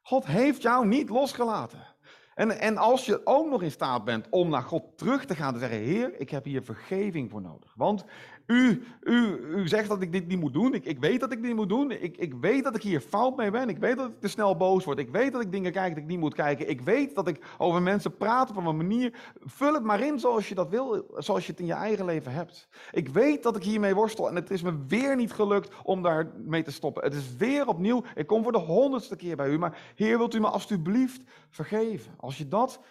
God 0.01 0.25
heeft 0.25 0.61
jou 0.61 0.87
niet 0.87 1.09
losgelaten. 1.09 1.95
En, 2.35 2.59
en 2.59 2.77
als 2.77 3.05
je 3.05 3.25
ook 3.25 3.49
nog 3.49 3.61
in 3.61 3.71
staat 3.71 4.03
bent 4.03 4.27
om 4.29 4.49
naar 4.49 4.61
God 4.61 4.97
terug 4.97 5.25
te 5.25 5.35
gaan 5.35 5.53
en 5.53 5.59
zeggen, 5.59 5.79
Heer, 5.79 6.19
ik 6.19 6.29
heb 6.29 6.43
hier 6.43 6.63
vergeving 6.63 7.29
voor 7.29 7.41
nodig. 7.41 7.73
Want 7.75 8.05
u, 8.51 8.83
u, 9.03 9.37
u 9.55 9.67
zegt 9.67 9.89
dat 9.89 10.01
ik 10.01 10.11
dit 10.11 10.27
niet 10.27 10.39
moet 10.39 10.53
doen. 10.53 10.73
Ik, 10.73 10.85
ik 10.85 10.99
weet 10.99 11.19
dat 11.19 11.31
ik 11.31 11.37
dit 11.37 11.47
niet 11.47 11.55
moet 11.55 11.69
doen. 11.69 11.91
Ik, 11.91 12.17
ik 12.17 12.33
weet 12.33 12.63
dat 12.63 12.75
ik 12.75 12.81
hier 12.81 12.99
fout 12.99 13.35
mee 13.35 13.51
ben. 13.51 13.69
Ik 13.69 13.77
weet 13.77 13.97
dat 13.97 14.09
ik 14.09 14.19
te 14.19 14.27
snel 14.27 14.57
boos 14.57 14.85
word. 14.85 14.99
Ik 14.99 15.09
weet 15.09 15.31
dat 15.31 15.41
ik 15.41 15.51
dingen 15.51 15.71
kijk 15.71 15.93
dat 15.93 16.03
ik 16.03 16.09
niet 16.09 16.19
moet 16.19 16.33
kijken. 16.33 16.69
Ik 16.69 16.81
weet 16.81 17.15
dat 17.15 17.27
ik 17.27 17.45
over 17.57 17.81
mensen 17.81 18.17
praat 18.17 18.49
op 18.49 18.55
een 18.55 18.77
manier. 18.77 19.33
Vul 19.39 19.73
het 19.73 19.83
maar 19.83 20.01
in 20.01 20.19
zoals 20.19 20.49
je 20.49 20.55
dat 20.55 20.69
wil, 20.69 21.05
zoals 21.17 21.45
je 21.45 21.51
het 21.51 21.59
in 21.59 21.65
je 21.65 21.73
eigen 21.73 22.05
leven 22.05 22.31
hebt. 22.31 22.69
Ik 22.91 23.09
weet 23.09 23.43
dat 23.43 23.55
ik 23.55 23.63
hiermee 23.63 23.95
worstel 23.95 24.29
en 24.29 24.35
het 24.35 24.51
is 24.51 24.61
me 24.61 24.85
weer 24.87 25.15
niet 25.15 25.33
gelukt 25.33 25.75
om 25.83 26.01
daar 26.01 26.31
mee 26.35 26.63
te 26.63 26.71
stoppen. 26.71 27.03
Het 27.03 27.13
is 27.13 27.35
weer 27.35 27.67
opnieuw. 27.67 28.03
Ik 28.15 28.27
kom 28.27 28.43
voor 28.43 28.51
de 28.51 28.57
honderdste 28.57 29.15
keer 29.15 29.35
bij 29.35 29.49
u. 29.49 29.57
Maar 29.57 29.93
Heer, 29.95 30.17
wilt 30.17 30.35
u 30.35 30.39
me 30.39 30.47
alstublieft 30.47 31.21
vergeven? 31.49 32.13
Als 32.17 32.37
je 32.37 32.47
dat, 32.47 32.81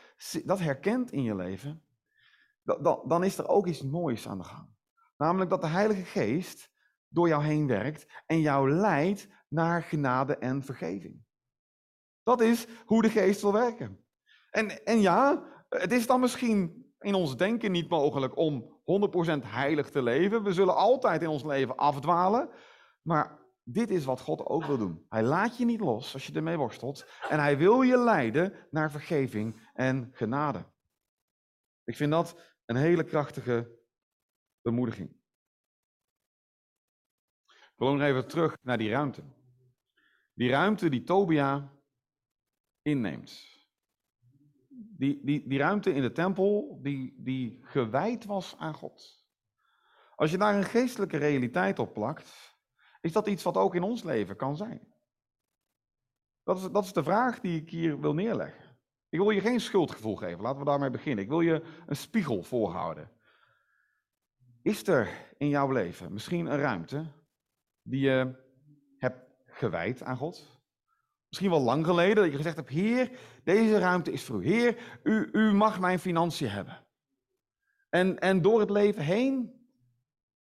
dat 0.45 0.59
herkent 0.59 1.13
in 1.13 1.23
je 1.23 1.35
leven, 1.35 1.83
dan, 2.63 3.03
dan 3.07 3.25
is 3.25 3.39
er 3.39 3.49
ook 3.49 3.67
iets 3.67 3.83
moois 3.83 4.29
aan 4.29 4.39
de 4.39 4.45
gang. 4.45 4.77
Namelijk 5.19 5.51
dat 5.51 5.61
de 5.61 5.67
Heilige 5.67 6.05
Geest 6.05 6.71
door 7.09 7.29
jou 7.29 7.45
heen 7.45 7.67
werkt 7.67 8.07
en 8.27 8.41
jou 8.41 8.71
leidt 8.71 9.29
naar 9.49 9.83
genade 9.83 10.37
en 10.37 10.63
vergeving. 10.63 11.25
Dat 12.23 12.41
is 12.41 12.67
hoe 12.85 13.03
de 13.03 13.11
Geest 13.11 13.41
wil 13.41 13.53
werken. 13.53 14.05
En, 14.51 14.85
en 14.85 15.01
ja, 15.01 15.45
het 15.69 15.93
is 15.93 16.07
dan 16.07 16.21
misschien 16.21 16.87
in 16.99 17.15
ons 17.15 17.37
denken 17.37 17.73
niet 17.73 17.89
mogelijk 17.89 18.37
om 18.37 18.81
100% 18.81 19.43
heilig 19.43 19.91
te 19.91 20.03
leven. 20.03 20.43
We 20.43 20.53
zullen 20.53 20.77
altijd 20.77 21.23
in 21.23 21.29
ons 21.29 21.45
leven 21.45 21.77
afdwalen. 21.77 22.51
Maar 23.03 23.39
dit 23.63 23.91
is 23.91 24.05
wat 24.05 24.21
God 24.21 24.47
ook 24.47 24.65
wil 24.65 24.79
doen. 24.79 25.07
Hij 25.09 25.23
laat 25.23 25.57
je 25.57 25.65
niet 25.65 25.81
los 25.81 26.15
als 26.15 26.27
je 26.27 26.33
ermee 26.33 26.57
worstelt. 26.57 27.07
En 27.29 27.39
hij 27.39 27.59
wil 27.59 27.83
je 27.83 27.99
leiden 27.99 28.55
naar 28.71 28.91
vergeving 28.91 29.71
en 29.75 30.11
genade. 30.13 30.65
Ik 31.85 31.97
vind 31.97 32.11
dat 32.11 32.41
een 32.65 32.77
hele 32.77 33.05
krachtige 33.05 33.78
bemoediging. 34.71 35.11
Ik 37.47 37.85
wil 37.85 37.93
nog 37.93 38.03
even 38.03 38.29
terug 38.29 38.57
naar 38.63 38.79
die 38.79 38.91
ruimte. 38.91 39.23
Die 40.35 40.51
ruimte 40.51 40.89
die 40.89 41.03
Tobia 41.03 41.73
inneemt. 42.83 43.57
Die, 44.97 45.21
die, 45.25 45.49
die 45.49 45.59
ruimte 45.59 45.93
in 45.93 46.03
de 46.03 46.13
tempel 46.13 46.79
die, 46.83 47.23
die 47.23 47.59
gewijd 47.63 48.25
was 48.25 48.57
aan 48.57 48.75
God. 48.75 49.27
Als 50.15 50.31
je 50.31 50.39
daar 50.39 50.55
een 50.55 50.65
geestelijke 50.65 51.17
realiteit 51.17 51.79
op 51.79 51.95
plakt, 51.95 52.57
is 53.01 53.13
dat 53.13 53.29
iets 53.29 53.43
wat 53.43 53.57
ook 53.57 53.75
in 53.75 53.83
ons 53.83 54.03
leven 54.03 54.37
kan 54.37 54.57
zijn. 54.57 54.95
Dat 56.43 56.59
is, 56.59 56.71
dat 56.71 56.85
is 56.85 56.93
de 56.93 57.03
vraag 57.03 57.41
die 57.41 57.61
ik 57.61 57.71
hier 57.71 58.01
wil 58.01 58.15
neerleggen. 58.15 58.79
Ik 59.09 59.19
wil 59.19 59.31
je 59.31 59.41
geen 59.41 59.61
schuldgevoel 59.61 60.17
geven, 60.17 60.41
laten 60.41 60.59
we 60.59 60.65
daarmee 60.65 60.91
beginnen. 60.91 61.25
Ik 61.25 61.31
wil 61.31 61.41
je 61.41 61.83
een 61.87 61.97
spiegel 61.97 62.43
voorhouden. 62.43 63.18
Is 64.63 64.87
er 64.87 65.09
in 65.37 65.49
jouw 65.49 65.71
leven 65.71 66.13
misschien 66.13 66.47
een 66.47 66.59
ruimte 66.59 67.07
die 67.83 68.01
je 68.01 68.35
hebt 68.99 69.21
gewijd 69.47 70.03
aan 70.03 70.17
God? 70.17 70.61
Misschien 71.29 71.51
wel 71.51 71.61
lang 71.61 71.87
geleden 71.87 72.17
dat 72.17 72.31
je 72.31 72.37
gezegd 72.37 72.57
hebt, 72.57 72.69
Heer, 72.69 73.19
deze 73.45 73.79
ruimte 73.79 74.13
is 74.13 74.25
voor 74.25 74.45
u. 74.45 74.47
Heer, 74.47 75.01
u, 75.03 75.29
u 75.33 75.53
mag 75.53 75.81
mijn 75.81 75.99
financiën 75.99 76.49
hebben. 76.49 76.87
En, 77.89 78.19
en 78.19 78.43
door 78.43 78.61
het 78.61 78.71
leven 78.71 79.03
heen 79.03 79.59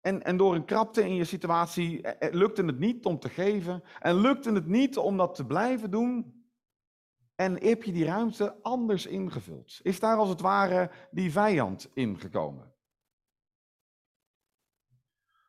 en, 0.00 0.22
en 0.22 0.36
door 0.36 0.54
een 0.54 0.64
krapte 0.64 1.02
in 1.02 1.14
je 1.14 1.24
situatie 1.24 2.02
eh, 2.02 2.28
eh, 2.28 2.34
lukte 2.34 2.64
het 2.64 2.78
niet 2.78 3.04
om 3.04 3.18
te 3.18 3.28
geven. 3.28 3.82
En 3.98 4.14
lukte 4.14 4.52
het 4.52 4.66
niet 4.66 4.96
om 4.96 5.16
dat 5.16 5.34
te 5.34 5.46
blijven 5.46 5.90
doen. 5.90 6.44
En 7.34 7.62
heb 7.62 7.82
je 7.82 7.92
die 7.92 8.04
ruimte 8.04 8.62
anders 8.62 9.06
ingevuld? 9.06 9.80
Is 9.82 10.00
daar 10.00 10.16
als 10.16 10.28
het 10.28 10.40
ware 10.40 10.90
die 11.10 11.32
vijand 11.32 11.90
ingekomen? 11.94 12.69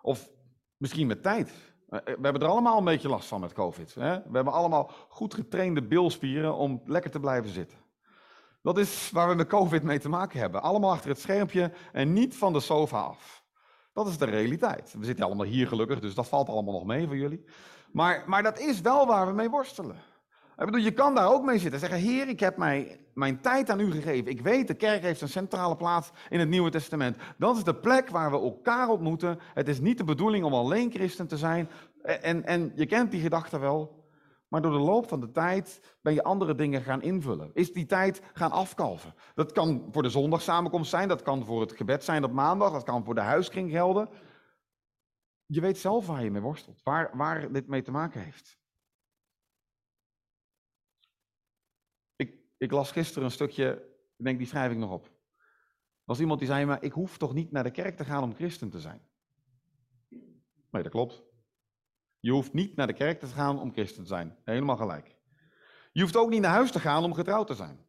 Of 0.02 0.30
misschien 0.78 1.08
met 1.08 1.24
tijd. 1.24 1.52
Eh, 1.90 2.00
we 2.04 2.22
hebben 2.22 2.42
er 2.42 2.48
allemaal 2.48 2.78
een 2.78 2.84
beetje 2.84 3.10
last 3.10 3.28
van 3.28 3.40
met 3.40 3.54
COVID. 3.54 3.94
Hè? 3.96 4.16
We 4.16 4.36
hebben 4.36 4.54
allemaal 4.54 4.92
goed 5.10 5.34
getrainde 5.34 5.84
bilspieren 5.84 6.56
om 6.56 6.82
lekker 6.86 7.12
te 7.12 7.20
blijven 7.20 7.52
zitten. 7.52 7.78
Dat 8.62 8.78
is 8.78 9.10
waar 9.12 9.30
we 9.30 9.36
met 9.36 9.48
COVID 9.48 9.84
mee 9.84 10.00
te 10.00 10.10
maken 10.10 10.40
hebben. 10.40 10.62
Allemaal 10.62 10.92
achter 10.92 11.10
het 11.10 11.20
schermpje 11.20 11.72
en 11.92 12.14
niet 12.14 12.38
van 12.38 12.54
de 12.54 12.60
sofa 12.60 13.00
af. 13.00 13.44
Dat 13.94 14.08
is 14.08 14.18
de 14.18 14.26
realiteit. 14.26 14.96
We 14.98 15.06
zitten 15.06 15.26
allemaal 15.26 15.46
hier 15.46 15.68
gelukkig, 15.68 16.00
dus 16.00 16.16
dat 16.16 16.28
valt 16.28 16.50
allemaal 16.50 16.74
nog 16.74 16.86
mee 16.86 17.08
voor 17.08 17.18
jullie. 17.18 17.46
Maar, 17.92 18.24
maar 18.26 18.44
dat 18.44 18.60
is 18.60 18.82
wel 18.82 19.06
waar 19.08 19.28
we 19.28 19.34
mee 19.34 19.50
worstelen. 19.50 19.96
Bedoel, 20.56 20.82
je 20.82 20.92
kan 20.92 21.16
daar 21.16 21.32
ook 21.32 21.44
mee 21.44 21.60
zitten 21.60 21.82
en 21.82 21.88
zeggen: 21.88 22.10
Heer, 22.10 22.28
ik 22.28 22.40
heb 22.40 22.58
mij, 22.58 23.00
mijn 23.14 23.42
tijd 23.42 23.70
aan 23.70 23.80
u 23.80 23.92
gegeven. 23.92 24.32
Ik 24.32 24.42
weet, 24.42 24.68
de 24.68 24.74
kerk 24.74 25.02
heeft 25.02 25.22
een 25.22 25.30
centrale 25.30 25.76
plaats 25.76 26.12
in 26.30 26.40
het 26.40 26.50
Nieuwe 26.50 26.70
Testament. 26.70 27.18
Dat 27.38 27.58
is 27.58 27.64
de 27.64 27.76
plek 27.76 28.10
waar 28.10 28.32
we 28.32 28.38
elkaar 28.38 28.90
ontmoeten. 28.90 29.40
Het 29.54 29.68
is 29.68 29.80
niet 29.80 29.98
de 29.98 30.04
bedoeling 30.04 30.46
om 30.46 30.54
alleen 30.54 30.92
christen 30.92 31.28
te 31.28 31.38
zijn. 31.38 31.70
En, 32.02 32.46
en 32.46 32.72
je 32.76 32.86
kent 32.86 33.12
die 33.12 33.22
gedachte 33.22 33.60
wel. 33.60 34.00
Maar 34.52 34.62
door 34.62 34.72
de 34.72 34.78
loop 34.78 35.08
van 35.08 35.20
de 35.20 35.32
tijd 35.32 35.98
ben 36.02 36.14
je 36.14 36.24
andere 36.24 36.56
dingen 36.56 36.82
gaan 36.82 37.02
invullen. 37.02 37.52
Is 37.54 37.74
die 37.74 37.86
tijd 37.86 38.22
gaan 38.34 38.52
afkalven. 38.52 39.14
Dat 39.36 39.52
kan 39.52 39.88
voor 39.92 40.04
de 40.04 40.10
zondagsamenkomst 40.10 40.90
zijn, 40.90 41.08
dat 41.08 41.22
kan 41.22 41.46
voor 41.46 41.62
het 41.62 41.72
gebed 41.72 42.04
zijn 42.04 42.24
op 42.24 42.32
maandag, 42.32 42.72
dat 42.72 42.84
kan 42.84 43.06
voor 43.06 43.16
de 43.16 43.22
huiskring 43.22 43.72
gelden. 43.72 44.10
je 45.46 45.62
weet 45.62 45.78
zelf 45.78 46.08
waar 46.08 46.24
je 46.24 46.32
mee 46.32 46.42
worstelt, 46.42 46.84
waar, 46.84 47.10
waar 47.14 47.52
dit 47.52 47.68
mee 47.68 47.82
te 47.82 47.92
maken 47.92 48.22
heeft. 48.22 48.61
Ik, 52.62 52.72
las 52.72 52.92
gisteren 52.92 53.24
een 53.24 53.32
stukje, 53.32 53.72
ik 54.18 54.26
denk 54.26 54.38
die 54.38 54.48
schrijf 54.48 54.72
ik 54.72 54.78
nog 54.78 54.92
op. 54.92 55.06
Er 55.06 55.12
was 56.06 56.20
iemand 56.20 56.40
die 56.40 56.48
zei, 56.48 56.66
maar 56.66 56.84
ik 56.84 56.92
hoef 56.92 57.18
toch 57.18 57.34
niet 57.34 57.52
naar 57.52 57.64
de 57.64 57.72
kerk 57.72 57.98
te 57.98 58.06
gaan 58.06 58.24
om 58.24 58.36
christen 58.36 58.70
te 58.70 58.80
zijn? 58.80 59.02
Nee, 60.70 60.84
dat 60.84 60.92
klopt. 60.92 61.24
Je 62.20 62.32
hoeft 62.32 62.54
niet 62.54 62.76
naar 62.76 62.88
de 62.88 62.94
kerk 62.94 63.20
te 63.20 63.26
gaan 63.26 63.60
om 63.60 63.74
christen 63.74 64.02
te 64.02 64.08
zijn. 64.08 64.38
Helemaal 64.44 64.78
gelijk. 64.78 65.16
Je 65.92 66.02
hoeft 66.02 66.16
ook 66.16 66.30
niet 66.30 66.42
naar 66.42 66.52
huis 66.52 66.72
te 66.72 66.80
gaan 66.80 67.04
om 67.04 67.14
getrouwd 67.14 67.48
te 67.48 67.54
zijn. 67.54 67.86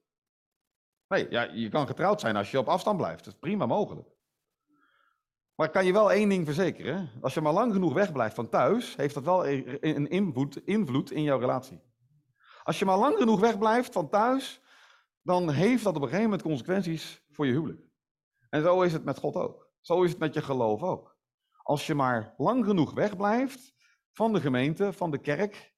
Nee, 1.09 1.31
ja, 1.31 1.43
je 1.43 1.69
kan 1.69 1.87
getrouwd 1.87 2.21
zijn 2.21 2.37
als 2.37 2.51
je 2.51 2.59
op 2.59 2.69
afstand 2.69 2.97
blijft. 2.97 3.25
Dat 3.25 3.33
is 3.33 3.41
prima 3.41 3.67
mogelijk. 3.67 4.09
Maar 5.55 5.67
ik 5.67 5.73
kan 5.73 5.85
je 5.85 5.93
wel 5.93 6.13
één 6.13 6.29
ding 6.29 6.47
verzekeren. 6.47 7.11
Als 7.21 7.35
je 7.35 7.41
maar 7.41 7.53
lang 7.53 7.73
genoeg 7.73 7.93
wegblijft 7.93 8.35
van 8.35 8.49
thuis, 8.49 8.97
heeft 8.97 9.15
dat 9.15 9.25
wel 9.25 9.47
een 9.47 10.09
invloed, 10.09 10.57
invloed 10.57 11.11
in 11.11 11.23
jouw 11.23 11.39
relatie. 11.39 11.81
Als 12.63 12.79
je 12.79 12.85
maar 12.85 12.99
lang 12.99 13.17
genoeg 13.17 13.41
wegblijft 13.41 13.93
van 13.93 14.09
thuis, 14.09 14.62
dan 15.23 15.51
heeft 15.51 15.85
dat 15.85 15.97
op 15.97 16.03
een 16.03 16.09
gegeven 16.09 16.31
moment 16.31 16.43
consequenties 16.43 17.25
voor 17.31 17.47
je 17.47 17.53
huwelijk. 17.53 17.91
En 18.49 18.63
zo 18.63 18.83
is 18.83 18.93
het 18.93 19.05
met 19.05 19.19
God 19.19 19.35
ook. 19.35 19.71
Zo 19.81 20.03
is 20.03 20.11
het 20.11 20.19
met 20.19 20.35
je 20.35 20.43
geloof 20.43 20.83
ook. 20.83 21.17
Als 21.63 21.87
je 21.87 21.95
maar 21.95 22.35
lang 22.37 22.65
genoeg 22.65 22.93
wegblijft 22.93 23.75
van 24.13 24.33
de 24.33 24.41
gemeente, 24.41 24.93
van 24.93 25.11
de 25.11 25.21
kerk, 25.21 25.75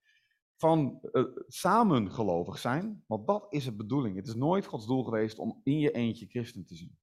van 0.56 0.98
uh, 1.12 1.24
samen 1.46 2.12
gelovig 2.12 2.58
zijn, 2.58 3.04
want 3.06 3.26
dat 3.26 3.46
is 3.48 3.64
de 3.64 3.74
bedoeling. 3.74 4.16
Het 4.16 4.26
is 4.26 4.34
nooit 4.34 4.66
Gods 4.66 4.86
doel 4.86 5.04
geweest 5.04 5.38
om 5.38 5.60
in 5.62 5.78
je 5.78 5.90
eentje 5.90 6.26
christen 6.26 6.66
te 6.66 6.74
zien. 6.74 6.98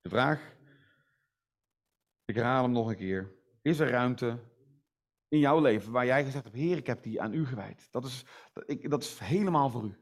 De 0.00 0.08
vraag, 0.08 0.56
ik 2.24 2.34
herhaal 2.34 2.62
hem 2.62 2.72
nog 2.72 2.88
een 2.88 2.96
keer, 2.96 3.34
is 3.62 3.78
er 3.78 3.90
ruimte 3.90 4.40
in 5.28 5.38
jouw 5.38 5.60
leven 5.60 5.92
waar 5.92 6.06
jij 6.06 6.24
gezegd 6.24 6.44
hebt, 6.44 6.56
Heer, 6.56 6.76
ik 6.76 6.86
heb 6.86 7.02
die 7.02 7.20
aan 7.20 7.34
u 7.34 7.46
gewijd. 7.46 7.88
Dat 7.90 8.04
is, 8.04 8.24
ik, 8.66 8.90
dat 8.90 9.02
is 9.02 9.18
helemaal 9.18 9.70
voor 9.70 9.84
u. 9.84 9.96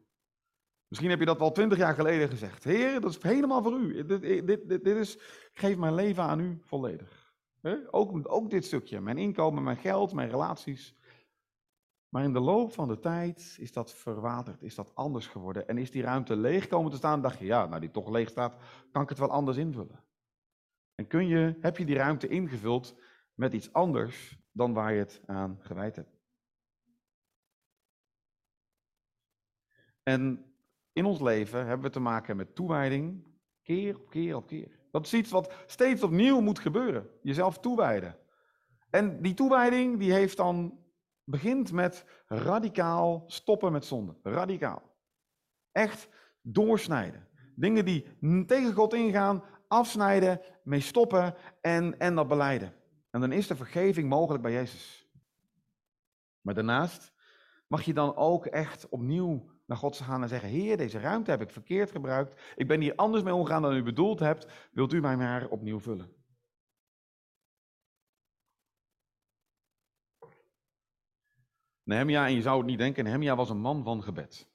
Misschien 0.88 1.10
heb 1.10 1.18
je 1.18 1.26
dat 1.26 1.38
wel 1.38 1.52
twintig 1.52 1.78
jaar 1.78 1.94
geleden 1.94 2.28
gezegd. 2.28 2.64
Heer, 2.64 3.00
dat 3.00 3.10
is 3.10 3.22
helemaal 3.22 3.62
voor 3.62 3.72
u. 3.72 4.04
Dit, 4.06 4.20
dit, 4.20 4.46
dit, 4.46 4.68
dit 4.68 4.96
is, 4.96 5.18
geef 5.52 5.76
mijn 5.76 5.94
leven 5.94 6.22
aan 6.22 6.40
u 6.40 6.58
volledig. 6.60 7.34
Ook, 7.90 8.32
ook 8.32 8.50
dit 8.50 8.64
stukje, 8.64 9.00
mijn 9.00 9.18
inkomen, 9.18 9.62
mijn 9.62 9.76
geld, 9.76 10.12
mijn 10.12 10.30
relaties. 10.30 10.94
Maar 12.08 12.24
in 12.24 12.32
de 12.32 12.40
loop 12.40 12.72
van 12.72 12.88
de 12.88 12.98
tijd 12.98 13.56
is 13.60 13.72
dat 13.72 13.94
verwaterd, 13.94 14.62
is 14.62 14.74
dat 14.74 14.94
anders 14.94 15.26
geworden. 15.26 15.68
En 15.68 15.78
is 15.78 15.90
die 15.90 16.02
ruimte 16.02 16.36
leeg 16.36 16.66
komen 16.66 16.90
te 16.90 16.96
staan, 16.96 17.22
dacht 17.22 17.38
je, 17.38 17.44
ja, 17.44 17.66
nou 17.66 17.80
die 17.80 17.90
toch 17.90 18.08
leeg 18.08 18.28
staat, 18.28 18.56
kan 18.92 19.02
ik 19.02 19.08
het 19.08 19.18
wel 19.18 19.30
anders 19.30 19.56
invullen. 19.56 20.04
En 20.94 21.06
kun 21.06 21.26
je, 21.26 21.56
heb 21.60 21.76
je 21.76 21.84
die 21.84 21.96
ruimte 21.96 22.28
ingevuld 22.28 22.94
met 23.36 23.52
iets 23.52 23.72
anders 23.72 24.38
dan 24.52 24.72
waar 24.72 24.92
je 24.92 24.98
het 24.98 25.22
aan 25.26 25.58
gewijd 25.60 25.96
hebt. 25.96 26.16
En 30.02 30.44
in 30.92 31.04
ons 31.04 31.20
leven 31.20 31.66
hebben 31.66 31.86
we 31.86 31.92
te 31.92 32.00
maken 32.00 32.36
met 32.36 32.54
toewijding, 32.54 33.26
keer 33.62 33.96
op 33.96 34.10
keer 34.10 34.36
op 34.36 34.46
keer. 34.46 34.78
Dat 34.90 35.06
is 35.06 35.14
iets 35.14 35.30
wat 35.30 35.52
steeds 35.66 36.02
opnieuw 36.02 36.40
moet 36.40 36.58
gebeuren. 36.58 37.10
Jezelf 37.22 37.58
toewijden. 37.58 38.18
En 38.90 39.22
die 39.22 39.34
toewijding 39.34 39.98
die 39.98 40.12
heeft 40.12 40.36
dan, 40.36 40.78
begint 41.24 41.72
met 41.72 42.04
radicaal 42.26 43.24
stoppen 43.26 43.72
met 43.72 43.84
zonde. 43.84 44.16
Radicaal. 44.22 44.82
Echt 45.72 46.08
doorsnijden. 46.40 47.28
Dingen 47.54 47.84
die 47.84 48.06
tegen 48.46 48.72
God 48.72 48.94
ingaan, 48.94 49.44
afsnijden, 49.68 50.40
mee 50.62 50.80
stoppen 50.80 51.34
en, 51.60 51.98
en 51.98 52.14
dat 52.14 52.28
beleiden. 52.28 52.74
En 53.16 53.22
dan 53.22 53.32
is 53.32 53.46
de 53.46 53.56
vergeving 53.56 54.08
mogelijk 54.08 54.42
bij 54.42 54.52
Jezus. 54.52 55.08
Maar 56.40 56.54
daarnaast 56.54 57.12
mag 57.66 57.82
je 57.82 57.94
dan 57.94 58.16
ook 58.16 58.46
echt 58.46 58.88
opnieuw 58.88 59.50
naar 59.66 59.76
God 59.76 59.96
gaan 59.96 60.22
en 60.22 60.28
zeggen: 60.28 60.48
Heer, 60.48 60.76
deze 60.76 60.98
ruimte 60.98 61.30
heb 61.30 61.40
ik 61.40 61.50
verkeerd 61.50 61.90
gebruikt. 61.90 62.54
Ik 62.56 62.68
ben 62.68 62.80
hier 62.80 62.94
anders 62.94 63.22
mee 63.22 63.34
omgegaan 63.34 63.62
dan 63.62 63.76
u 63.76 63.82
bedoeld 63.82 64.18
hebt. 64.18 64.68
Wilt 64.72 64.92
u 64.92 65.00
mij 65.00 65.16
maar 65.16 65.48
opnieuw 65.48 65.80
vullen? 65.80 66.12
Nehemia, 71.82 72.26
en 72.26 72.34
je 72.34 72.42
zou 72.42 72.58
het 72.58 72.66
niet 72.66 72.78
denken, 72.78 73.04
Nehemia 73.04 73.36
was 73.36 73.50
een 73.50 73.60
man 73.60 73.84
van 73.84 74.02
gebed. 74.02 74.50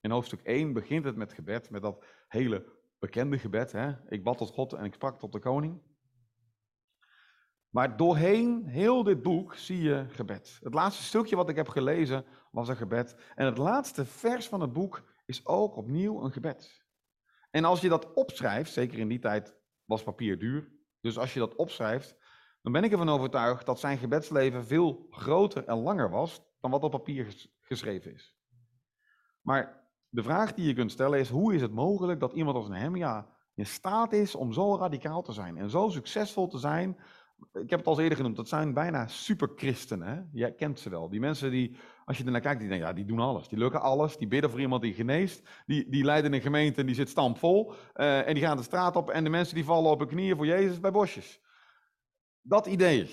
In 0.00 0.10
hoofdstuk 0.10 0.40
1 0.42 0.72
begint 0.72 1.04
het 1.04 1.16
met 1.16 1.32
gebed, 1.32 1.70
met 1.70 1.82
dat 1.82 2.04
hele 2.28 2.72
bekende 2.98 3.38
gebed. 3.38 3.72
Hè? 3.72 3.94
Ik 4.08 4.24
bad 4.24 4.38
tot 4.38 4.50
God 4.50 4.72
en 4.72 4.84
ik 4.84 4.94
sprak 4.94 5.18
tot 5.18 5.32
de 5.32 5.38
koning. 5.38 5.80
Maar 7.76 7.96
doorheen 7.96 8.66
heel 8.66 9.02
dit 9.02 9.22
boek 9.22 9.54
zie 9.54 9.82
je 9.82 10.06
gebed. 10.08 10.58
Het 10.62 10.74
laatste 10.74 11.02
stukje 11.02 11.36
wat 11.36 11.48
ik 11.48 11.56
heb 11.56 11.68
gelezen 11.68 12.24
was 12.50 12.68
een 12.68 12.76
gebed. 12.76 13.16
En 13.34 13.46
het 13.46 13.58
laatste 13.58 14.04
vers 14.04 14.48
van 14.48 14.60
het 14.60 14.72
boek 14.72 15.02
is 15.26 15.46
ook 15.46 15.76
opnieuw 15.76 16.24
een 16.24 16.32
gebed. 16.32 16.84
En 17.50 17.64
als 17.64 17.80
je 17.80 17.88
dat 17.88 18.12
opschrijft, 18.12 18.72
zeker 18.72 18.98
in 18.98 19.08
die 19.08 19.18
tijd 19.18 19.56
was 19.84 20.02
papier 20.02 20.38
duur, 20.38 20.72
dus 21.00 21.18
als 21.18 21.34
je 21.34 21.38
dat 21.38 21.54
opschrijft, 21.54 22.16
dan 22.62 22.72
ben 22.72 22.84
ik 22.84 22.92
ervan 22.92 23.08
overtuigd 23.08 23.66
dat 23.66 23.80
zijn 23.80 23.98
gebedsleven 23.98 24.66
veel 24.66 25.06
groter 25.10 25.64
en 25.64 25.76
langer 25.76 26.10
was 26.10 26.42
dan 26.60 26.70
wat 26.70 26.82
op 26.82 26.90
papier 26.90 27.48
geschreven 27.60 28.14
is. 28.14 28.36
Maar 29.40 29.88
de 30.08 30.22
vraag 30.22 30.54
die 30.54 30.66
je 30.66 30.74
kunt 30.74 30.92
stellen 30.92 31.18
is, 31.18 31.28
hoe 31.28 31.54
is 31.54 31.60
het 31.60 31.72
mogelijk 31.72 32.20
dat 32.20 32.32
iemand 32.32 32.56
als 32.56 32.68
Nehemia 32.68 33.28
in 33.54 33.66
staat 33.66 34.12
is 34.12 34.34
om 34.34 34.52
zo 34.52 34.76
radicaal 34.76 35.22
te 35.22 35.32
zijn 35.32 35.56
en 35.56 35.70
zo 35.70 35.88
succesvol 35.88 36.48
te 36.48 36.58
zijn 36.58 36.98
ik 37.52 37.70
heb 37.70 37.78
het 37.78 37.88
al 37.88 38.00
eerder 38.00 38.16
genoemd, 38.16 38.36
dat 38.36 38.48
zijn 38.48 38.74
bijna 38.74 39.06
superchristenen. 39.06 40.30
Jij 40.32 40.54
kent 40.54 40.80
ze 40.80 40.90
wel. 40.90 41.08
Die 41.08 41.20
mensen 41.20 41.50
die, 41.50 41.76
als 42.04 42.18
je 42.18 42.24
er 42.24 42.30
naar 42.30 42.40
kijkt, 42.40 42.60
die 42.60 42.68
denken, 42.68 42.86
ja, 42.86 42.92
die 42.92 43.04
doen 43.04 43.18
alles. 43.18 43.48
Die 43.48 43.58
lukken 43.58 43.80
alles. 43.80 44.16
Die 44.16 44.28
bidden 44.28 44.50
voor 44.50 44.60
iemand 44.60 44.82
die 44.82 44.94
geneest. 44.94 45.48
Die, 45.66 45.88
die 45.90 46.04
leiden 46.04 46.32
een 46.32 46.40
gemeente 46.40 46.80
en 46.80 46.86
die 46.86 46.94
zit 46.94 47.08
stampvol. 47.08 47.72
Uh, 47.94 48.28
en 48.28 48.34
die 48.34 48.42
gaan 48.42 48.56
de 48.56 48.62
straat 48.62 48.96
op 48.96 49.10
en 49.10 49.24
de 49.24 49.30
mensen 49.30 49.54
die 49.54 49.64
vallen 49.64 49.90
op 49.90 49.98
hun 49.98 50.08
knieën 50.08 50.36
voor 50.36 50.46
Jezus 50.46 50.80
bij 50.80 50.90
bosjes. 50.90 51.40
Dat 52.40 52.66
idee. 52.66 53.10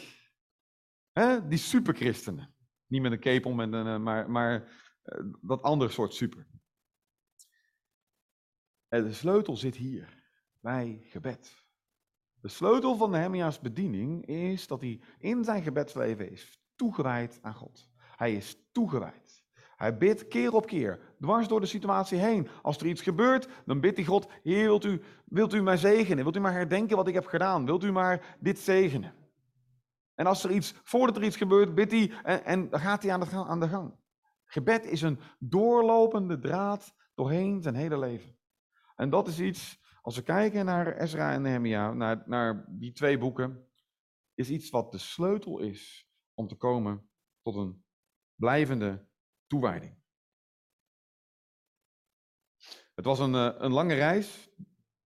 Hè? 1.11 1.47
Die 1.47 1.57
superchristenen. 1.57 2.55
Niet 2.87 3.01
met 3.01 3.11
een 3.11 3.19
cape 3.19 3.47
om, 3.47 3.59
eh, 3.59 3.97
maar, 3.97 4.29
maar 4.29 4.71
uh, 5.03 5.25
dat 5.41 5.61
andere 5.61 5.91
soort 5.91 6.13
super. 6.13 6.47
En 8.87 9.03
de 9.03 9.13
sleutel 9.13 9.57
zit 9.57 9.75
hier, 9.75 10.23
bij 10.61 11.01
gebed. 11.03 11.62
De 12.43 12.49
sleutel 12.49 12.95
van 12.95 13.09
Nehemia's 13.09 13.59
bediening 13.59 14.25
is 14.25 14.67
dat 14.67 14.81
hij 14.81 14.99
in 15.19 15.43
zijn 15.43 15.63
gebedsleven 15.63 16.31
is 16.31 16.59
toegewijd 16.75 17.39
aan 17.41 17.53
God. 17.53 17.89
Hij 17.97 18.33
is 18.33 18.57
toegewijd. 18.71 19.43
Hij 19.75 19.97
bidt 19.97 20.27
keer 20.27 20.53
op 20.53 20.65
keer, 20.65 20.99
dwars 21.19 21.47
door 21.47 21.59
de 21.59 21.65
situatie 21.65 22.17
heen. 22.17 22.47
Als 22.61 22.77
er 22.77 22.85
iets 22.85 23.01
gebeurt, 23.01 23.47
dan 23.65 23.79
bidt 23.79 23.97
hij 23.97 24.05
God, 24.05 24.27
Heer, 24.41 24.63
wilt 24.63 24.85
u, 24.85 25.01
wilt 25.25 25.53
u 25.53 25.61
mij 25.61 25.77
zegenen? 25.77 26.23
Wilt 26.23 26.35
u 26.35 26.39
maar 26.39 26.53
herdenken 26.53 26.97
wat 26.97 27.07
ik 27.07 27.13
heb 27.13 27.25
gedaan? 27.25 27.65
Wilt 27.65 27.83
u 27.83 27.91
maar 27.91 28.37
dit 28.39 28.59
zegenen? 28.59 29.13
En 30.15 30.25
als 30.25 30.43
er 30.43 30.51
iets, 30.51 30.73
voordat 30.83 31.17
er 31.17 31.23
iets 31.23 31.37
gebeurt, 31.37 31.75
bidt 31.75 31.91
hij 31.91 32.11
en, 32.23 32.45
en 32.45 32.69
dan 32.69 32.79
gaat 32.79 33.03
hij 33.03 33.11
aan 33.11 33.31
aan 33.31 33.59
de 33.59 33.67
gang. 33.67 33.95
Gebed 34.45 34.85
is 34.85 35.01
een 35.01 35.19
doorlopende 35.39 36.39
draad 36.39 36.93
doorheen 37.15 37.61
zijn 37.61 37.75
hele 37.75 37.97
leven. 37.97 38.37
En 38.95 39.09
dat 39.09 39.27
is 39.27 39.39
iets 39.39 39.81
als 40.03 40.15
we 40.15 40.23
kijken 40.23 40.65
naar 40.65 40.97
Ezra 40.97 41.33
en 41.33 41.41
Nehemia, 41.41 41.93
naar, 41.93 42.23
naar 42.25 42.65
die 42.69 42.91
twee 42.91 43.17
boeken, 43.17 43.67
is 44.33 44.49
iets 44.49 44.69
wat 44.69 44.91
de 44.91 44.97
sleutel 44.97 45.59
is 45.59 46.09
om 46.33 46.47
te 46.47 46.55
komen 46.55 47.09
tot 47.41 47.55
een 47.55 47.85
blijvende 48.35 49.07
toewijding. 49.47 50.01
Het 52.95 53.05
was 53.05 53.19
een, 53.19 53.35
eh, 53.35 53.55
een 53.57 53.71
lange 53.71 53.93
reis. 53.93 54.49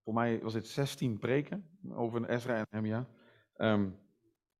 Voor 0.02 0.14
mij 0.14 0.40
was 0.40 0.52
dit 0.52 0.66
16 0.66 1.18
preken 1.18 1.78
over 1.90 2.28
Ezra 2.28 2.56
en 2.56 2.66
Nehemia. 2.70 3.08
Um, 3.56 4.00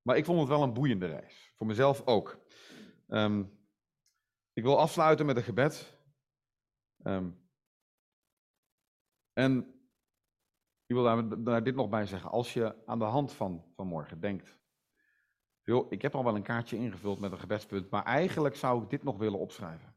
maar 0.01 0.17
ik 0.17 0.25
vond 0.25 0.39
het 0.39 0.49
wel 0.49 0.63
een 0.63 0.73
boeiende 0.73 1.05
reis. 1.05 1.53
Voor 1.55 1.67
mezelf 1.67 2.05
ook. 2.05 2.45
Um, 3.07 3.59
ik 4.53 4.63
wil 4.63 4.79
afsluiten 4.79 5.25
met 5.25 5.37
een 5.37 5.43
gebed. 5.43 5.97
Um, 7.03 7.49
en 9.33 9.78
ik 10.89 10.95
wil 10.95 11.27
daar, 11.43 11.63
dit 11.63 11.75
nog 11.75 11.89
bij 11.89 12.05
zeggen. 12.05 12.29
Als 12.29 12.53
je 12.53 12.75
aan 12.85 12.99
de 12.99 13.05
hand 13.05 13.33
van, 13.33 13.63
van 13.75 13.87
morgen 13.87 14.19
denkt, 14.19 14.57
joh, 15.63 15.91
ik 15.91 16.01
heb 16.01 16.15
al 16.15 16.23
wel 16.23 16.35
een 16.35 16.41
kaartje 16.41 16.77
ingevuld 16.77 17.19
met 17.19 17.31
een 17.31 17.39
gebedspunt, 17.39 17.89
maar 17.89 18.03
eigenlijk 18.03 18.55
zou 18.55 18.83
ik 18.83 18.89
dit 18.89 19.03
nog 19.03 19.17
willen 19.17 19.39
opschrijven. 19.39 19.95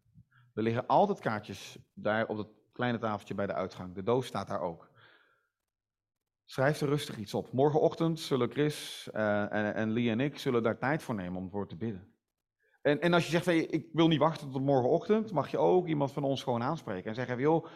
Er 0.54 0.62
liggen 0.62 0.86
altijd 0.86 1.20
kaartjes 1.20 1.78
daar 1.94 2.26
op 2.26 2.36
het 2.36 2.48
kleine 2.72 2.98
tafeltje 2.98 3.34
bij 3.34 3.46
de 3.46 3.52
uitgang. 3.52 3.94
De 3.94 4.02
doos 4.02 4.26
staat 4.26 4.48
daar 4.48 4.60
ook. 4.60 4.90
Schrijf 6.44 6.80
er 6.80 6.88
rustig 6.88 7.16
iets 7.16 7.34
op. 7.34 7.52
Morgenochtend 7.52 8.20
zullen 8.20 8.50
Chris 8.50 9.08
uh, 9.14 9.52
en, 9.52 9.74
en 9.74 9.90
Lee 9.90 10.10
en 10.10 10.20
ik 10.20 10.38
zullen 10.38 10.62
daar 10.62 10.78
tijd 10.78 11.02
voor 11.02 11.14
nemen 11.14 11.40
om 11.40 11.50
voor 11.50 11.68
te 11.68 11.76
bidden. 11.76 12.14
En, 12.82 13.00
en 13.00 13.12
als 13.12 13.24
je 13.24 13.30
zegt, 13.30 13.46
ik 13.72 13.88
wil 13.92 14.08
niet 14.08 14.18
wachten 14.18 14.50
tot 14.50 14.62
morgenochtend, 14.62 15.32
mag 15.32 15.50
je 15.50 15.58
ook 15.58 15.86
iemand 15.86 16.12
van 16.12 16.24
ons 16.24 16.42
gewoon 16.42 16.62
aanspreken 16.62 17.08
en 17.08 17.14
zeggen, 17.14 17.38
joh, 17.38 17.66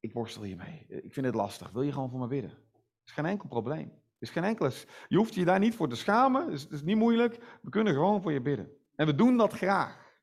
ik 0.00 0.12
worstel 0.12 0.42
hiermee. 0.42 0.86
Ik 0.88 1.12
vind 1.12 1.26
het 1.26 1.34
lastig. 1.34 1.70
Wil 1.70 1.82
je 1.82 1.92
gewoon 1.92 2.10
voor 2.10 2.20
me 2.20 2.26
bidden? 2.26 2.58
Is 3.04 3.12
geen 3.12 3.26
enkel 3.26 3.48
probleem. 3.48 4.02
is 4.18 4.30
geen 4.30 4.44
enkele. 4.44 4.72
Je 5.08 5.16
hoeft 5.16 5.34
je 5.34 5.44
daar 5.44 5.58
niet 5.58 5.74
voor 5.74 5.88
te 5.88 5.96
schamen. 5.96 6.44
Het 6.44 6.52
is, 6.52 6.62
het 6.62 6.72
is 6.72 6.82
niet 6.82 6.96
moeilijk. 6.96 7.58
We 7.62 7.70
kunnen 7.70 7.92
gewoon 7.92 8.22
voor 8.22 8.32
je 8.32 8.42
bidden. 8.42 8.76
En 8.94 9.06
we 9.06 9.14
doen 9.14 9.36
dat 9.36 9.52
graag. 9.52 10.16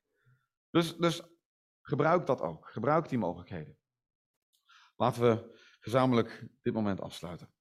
Dus, 0.70 0.98
dus 0.98 1.22
gebruik 1.82 2.26
dat 2.26 2.42
ook. 2.42 2.70
Gebruik 2.70 3.10
die 3.10 3.18
mogelijkheden. 3.18 3.78
Laten 4.96 5.22
we 5.22 5.60
gezamenlijk 5.80 6.48
dit 6.62 6.74
moment 6.74 7.02
afsluiten. 7.02 7.54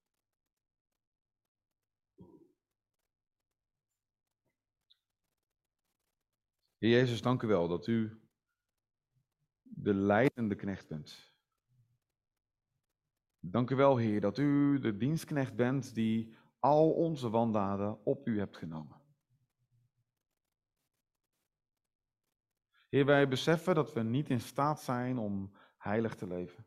Heer 6.79 6.91
Jezus, 6.93 7.23
dank 7.23 7.43
u 7.43 7.47
wel 7.47 7.69
dat 7.69 7.87
u 7.87 8.23
de 9.63 9.95
leidende 9.95 10.55
knecht 10.55 10.89
bent. 10.89 11.34
Dank 13.47 13.71
u 13.71 13.75
wel, 13.75 13.97
Heer, 13.97 14.21
dat 14.21 14.39
u 14.39 14.79
de 14.79 14.97
dienstknecht 14.97 15.57
bent 15.57 15.95
die 15.95 16.35
al 16.59 16.91
onze 16.91 17.31
wandaden 17.31 18.05
op 18.05 18.27
u 18.27 18.39
hebt 18.39 18.57
genomen. 18.57 19.01
Heer, 22.89 23.05
wij 23.05 23.29
beseffen 23.29 23.75
dat 23.75 23.93
we 23.93 24.03
niet 24.03 24.31
in 24.31 24.41
staat 24.41 24.81
zijn 24.81 25.19
om 25.19 25.57
heilig 25.77 26.15
te 26.15 26.27
leven. 26.27 26.67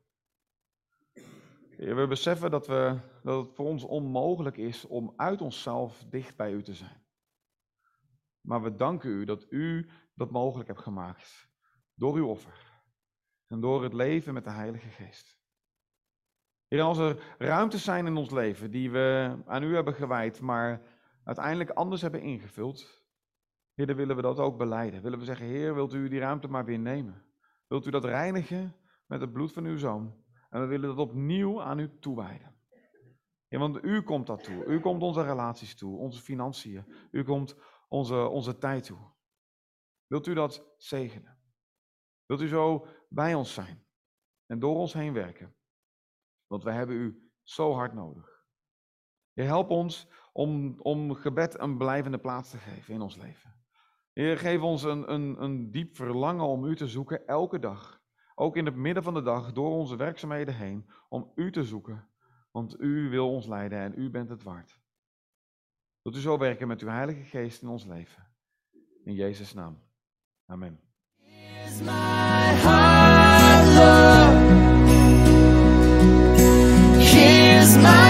Heer, 1.69 1.95
we 1.95 2.07
beseffen 2.07 2.51
dat, 2.51 2.67
we, 2.67 2.99
dat 3.23 3.45
het 3.45 3.55
voor 3.55 3.65
ons 3.65 3.83
onmogelijk 3.83 4.57
is 4.57 4.85
om 4.85 5.13
uit 5.15 5.41
onszelf 5.41 6.05
dicht 6.09 6.35
bij 6.35 6.51
u 6.51 6.63
te 6.63 6.73
zijn. 6.73 7.05
Maar 8.41 8.61
we 8.61 8.75
danken 8.75 9.09
u 9.09 9.25
dat 9.25 9.45
u 9.49 9.89
dat 10.13 10.31
mogelijk 10.31 10.67
hebt 10.67 10.81
gemaakt 10.81 11.49
door 11.93 12.15
uw 12.15 12.27
offer 12.27 12.81
en 13.47 13.59
door 13.59 13.83
het 13.83 13.93
leven 13.93 14.33
met 14.33 14.43
de 14.43 14.51
Heilige 14.51 14.89
Geest. 14.89 15.36
Heer, 16.67 16.81
als 16.81 16.97
er 16.97 17.35
ruimtes 17.37 17.83
zijn 17.83 18.05
in 18.05 18.17
ons 18.17 18.31
leven 18.31 18.71
die 18.71 18.91
we 18.91 19.37
aan 19.45 19.63
u 19.63 19.75
hebben 19.75 19.93
gewijd, 19.93 20.41
maar 20.41 20.81
uiteindelijk 21.23 21.69
anders 21.69 22.01
hebben 22.01 22.21
ingevuld, 22.21 23.05
Heer, 23.73 23.87
dan 23.87 23.95
willen 23.95 24.15
we 24.15 24.21
dat 24.21 24.39
ook 24.39 24.57
beleiden. 24.57 25.01
Willen 25.01 25.19
we 25.19 25.25
zeggen, 25.25 25.45
Heer, 25.45 25.73
wilt 25.73 25.93
u 25.93 26.09
die 26.09 26.19
ruimte 26.19 26.47
maar 26.47 26.65
weer 26.65 26.79
nemen? 26.79 27.25
Wilt 27.67 27.85
u 27.85 27.91
dat 27.91 28.05
reinigen 28.05 28.75
met 29.05 29.21
het 29.21 29.33
bloed 29.33 29.53
van 29.53 29.65
uw 29.65 29.77
zoon? 29.77 30.25
En 30.49 30.61
we 30.61 30.67
willen 30.67 30.95
dat 30.95 30.97
opnieuw 30.97 31.61
aan 31.61 31.79
u 31.79 31.99
toewijden. 31.99 32.55
Ja, 33.47 33.59
want 33.59 33.83
u 33.83 34.01
komt 34.01 34.27
dat 34.27 34.43
toe. 34.43 34.65
U 34.65 34.79
komt 34.79 35.01
onze 35.01 35.23
relaties 35.23 35.75
toe, 35.75 35.97
onze 35.97 36.21
financiën. 36.21 36.93
U 37.11 37.23
komt 37.23 37.55
onze, 37.87 38.27
onze 38.27 38.57
tijd 38.57 38.83
toe. 38.83 38.97
Wilt 40.07 40.27
u 40.27 40.33
dat 40.33 40.73
zegenen? 40.77 41.37
Wilt 42.25 42.41
u 42.41 42.47
zo 42.47 42.87
bij 43.09 43.33
ons 43.33 43.53
zijn 43.53 43.85
en 44.45 44.59
door 44.59 44.75
ons 44.75 44.93
heen 44.93 45.13
werken? 45.13 45.55
Want 46.47 46.63
wij 46.63 46.73
hebben 46.73 46.95
u 46.95 47.31
zo 47.43 47.73
hard 47.73 47.93
nodig. 47.93 48.45
Je 49.33 49.41
help 49.41 49.69
ons 49.69 50.07
om, 50.33 50.79
om 50.81 51.13
gebed 51.13 51.59
een 51.59 51.77
blijvende 51.77 52.19
plaats 52.19 52.49
te 52.49 52.57
geven 52.57 52.93
in 52.93 53.01
ons 53.01 53.15
leven. 53.15 53.55
Heer, 54.13 54.37
geef 54.37 54.61
ons 54.61 54.83
een, 54.83 55.13
een, 55.13 55.43
een 55.43 55.71
diep 55.71 55.95
verlangen 55.95 56.45
om 56.45 56.65
u 56.65 56.75
te 56.75 56.87
zoeken 56.87 57.27
elke 57.27 57.59
dag. 57.59 58.01
Ook 58.35 58.55
in 58.55 58.65
het 58.65 58.75
midden 58.75 59.03
van 59.03 59.13
de 59.13 59.21
dag, 59.21 59.53
door 59.53 59.71
onze 59.71 59.95
werkzaamheden 59.95 60.55
heen, 60.55 60.89
om 61.09 61.31
u 61.35 61.51
te 61.51 61.63
zoeken. 61.63 62.09
Want 62.51 62.79
u 62.79 63.09
wil 63.09 63.29
ons 63.31 63.47
leiden 63.47 63.79
en 63.79 63.93
u 63.95 64.09
bent 64.09 64.29
het 64.29 64.43
waard. 64.43 64.79
Wilt 66.01 66.15
u 66.15 66.19
zo 66.19 66.37
werken 66.37 66.67
met 66.67 66.81
uw 66.81 66.87
Heilige 66.87 67.23
Geest 67.23 67.61
in 67.61 67.67
ons 67.67 67.85
leven. 67.85 68.27
In 69.03 69.13
Jezus' 69.13 69.53
naam. 69.53 69.83
Amen. 70.45 70.79
smile. 77.67 78.06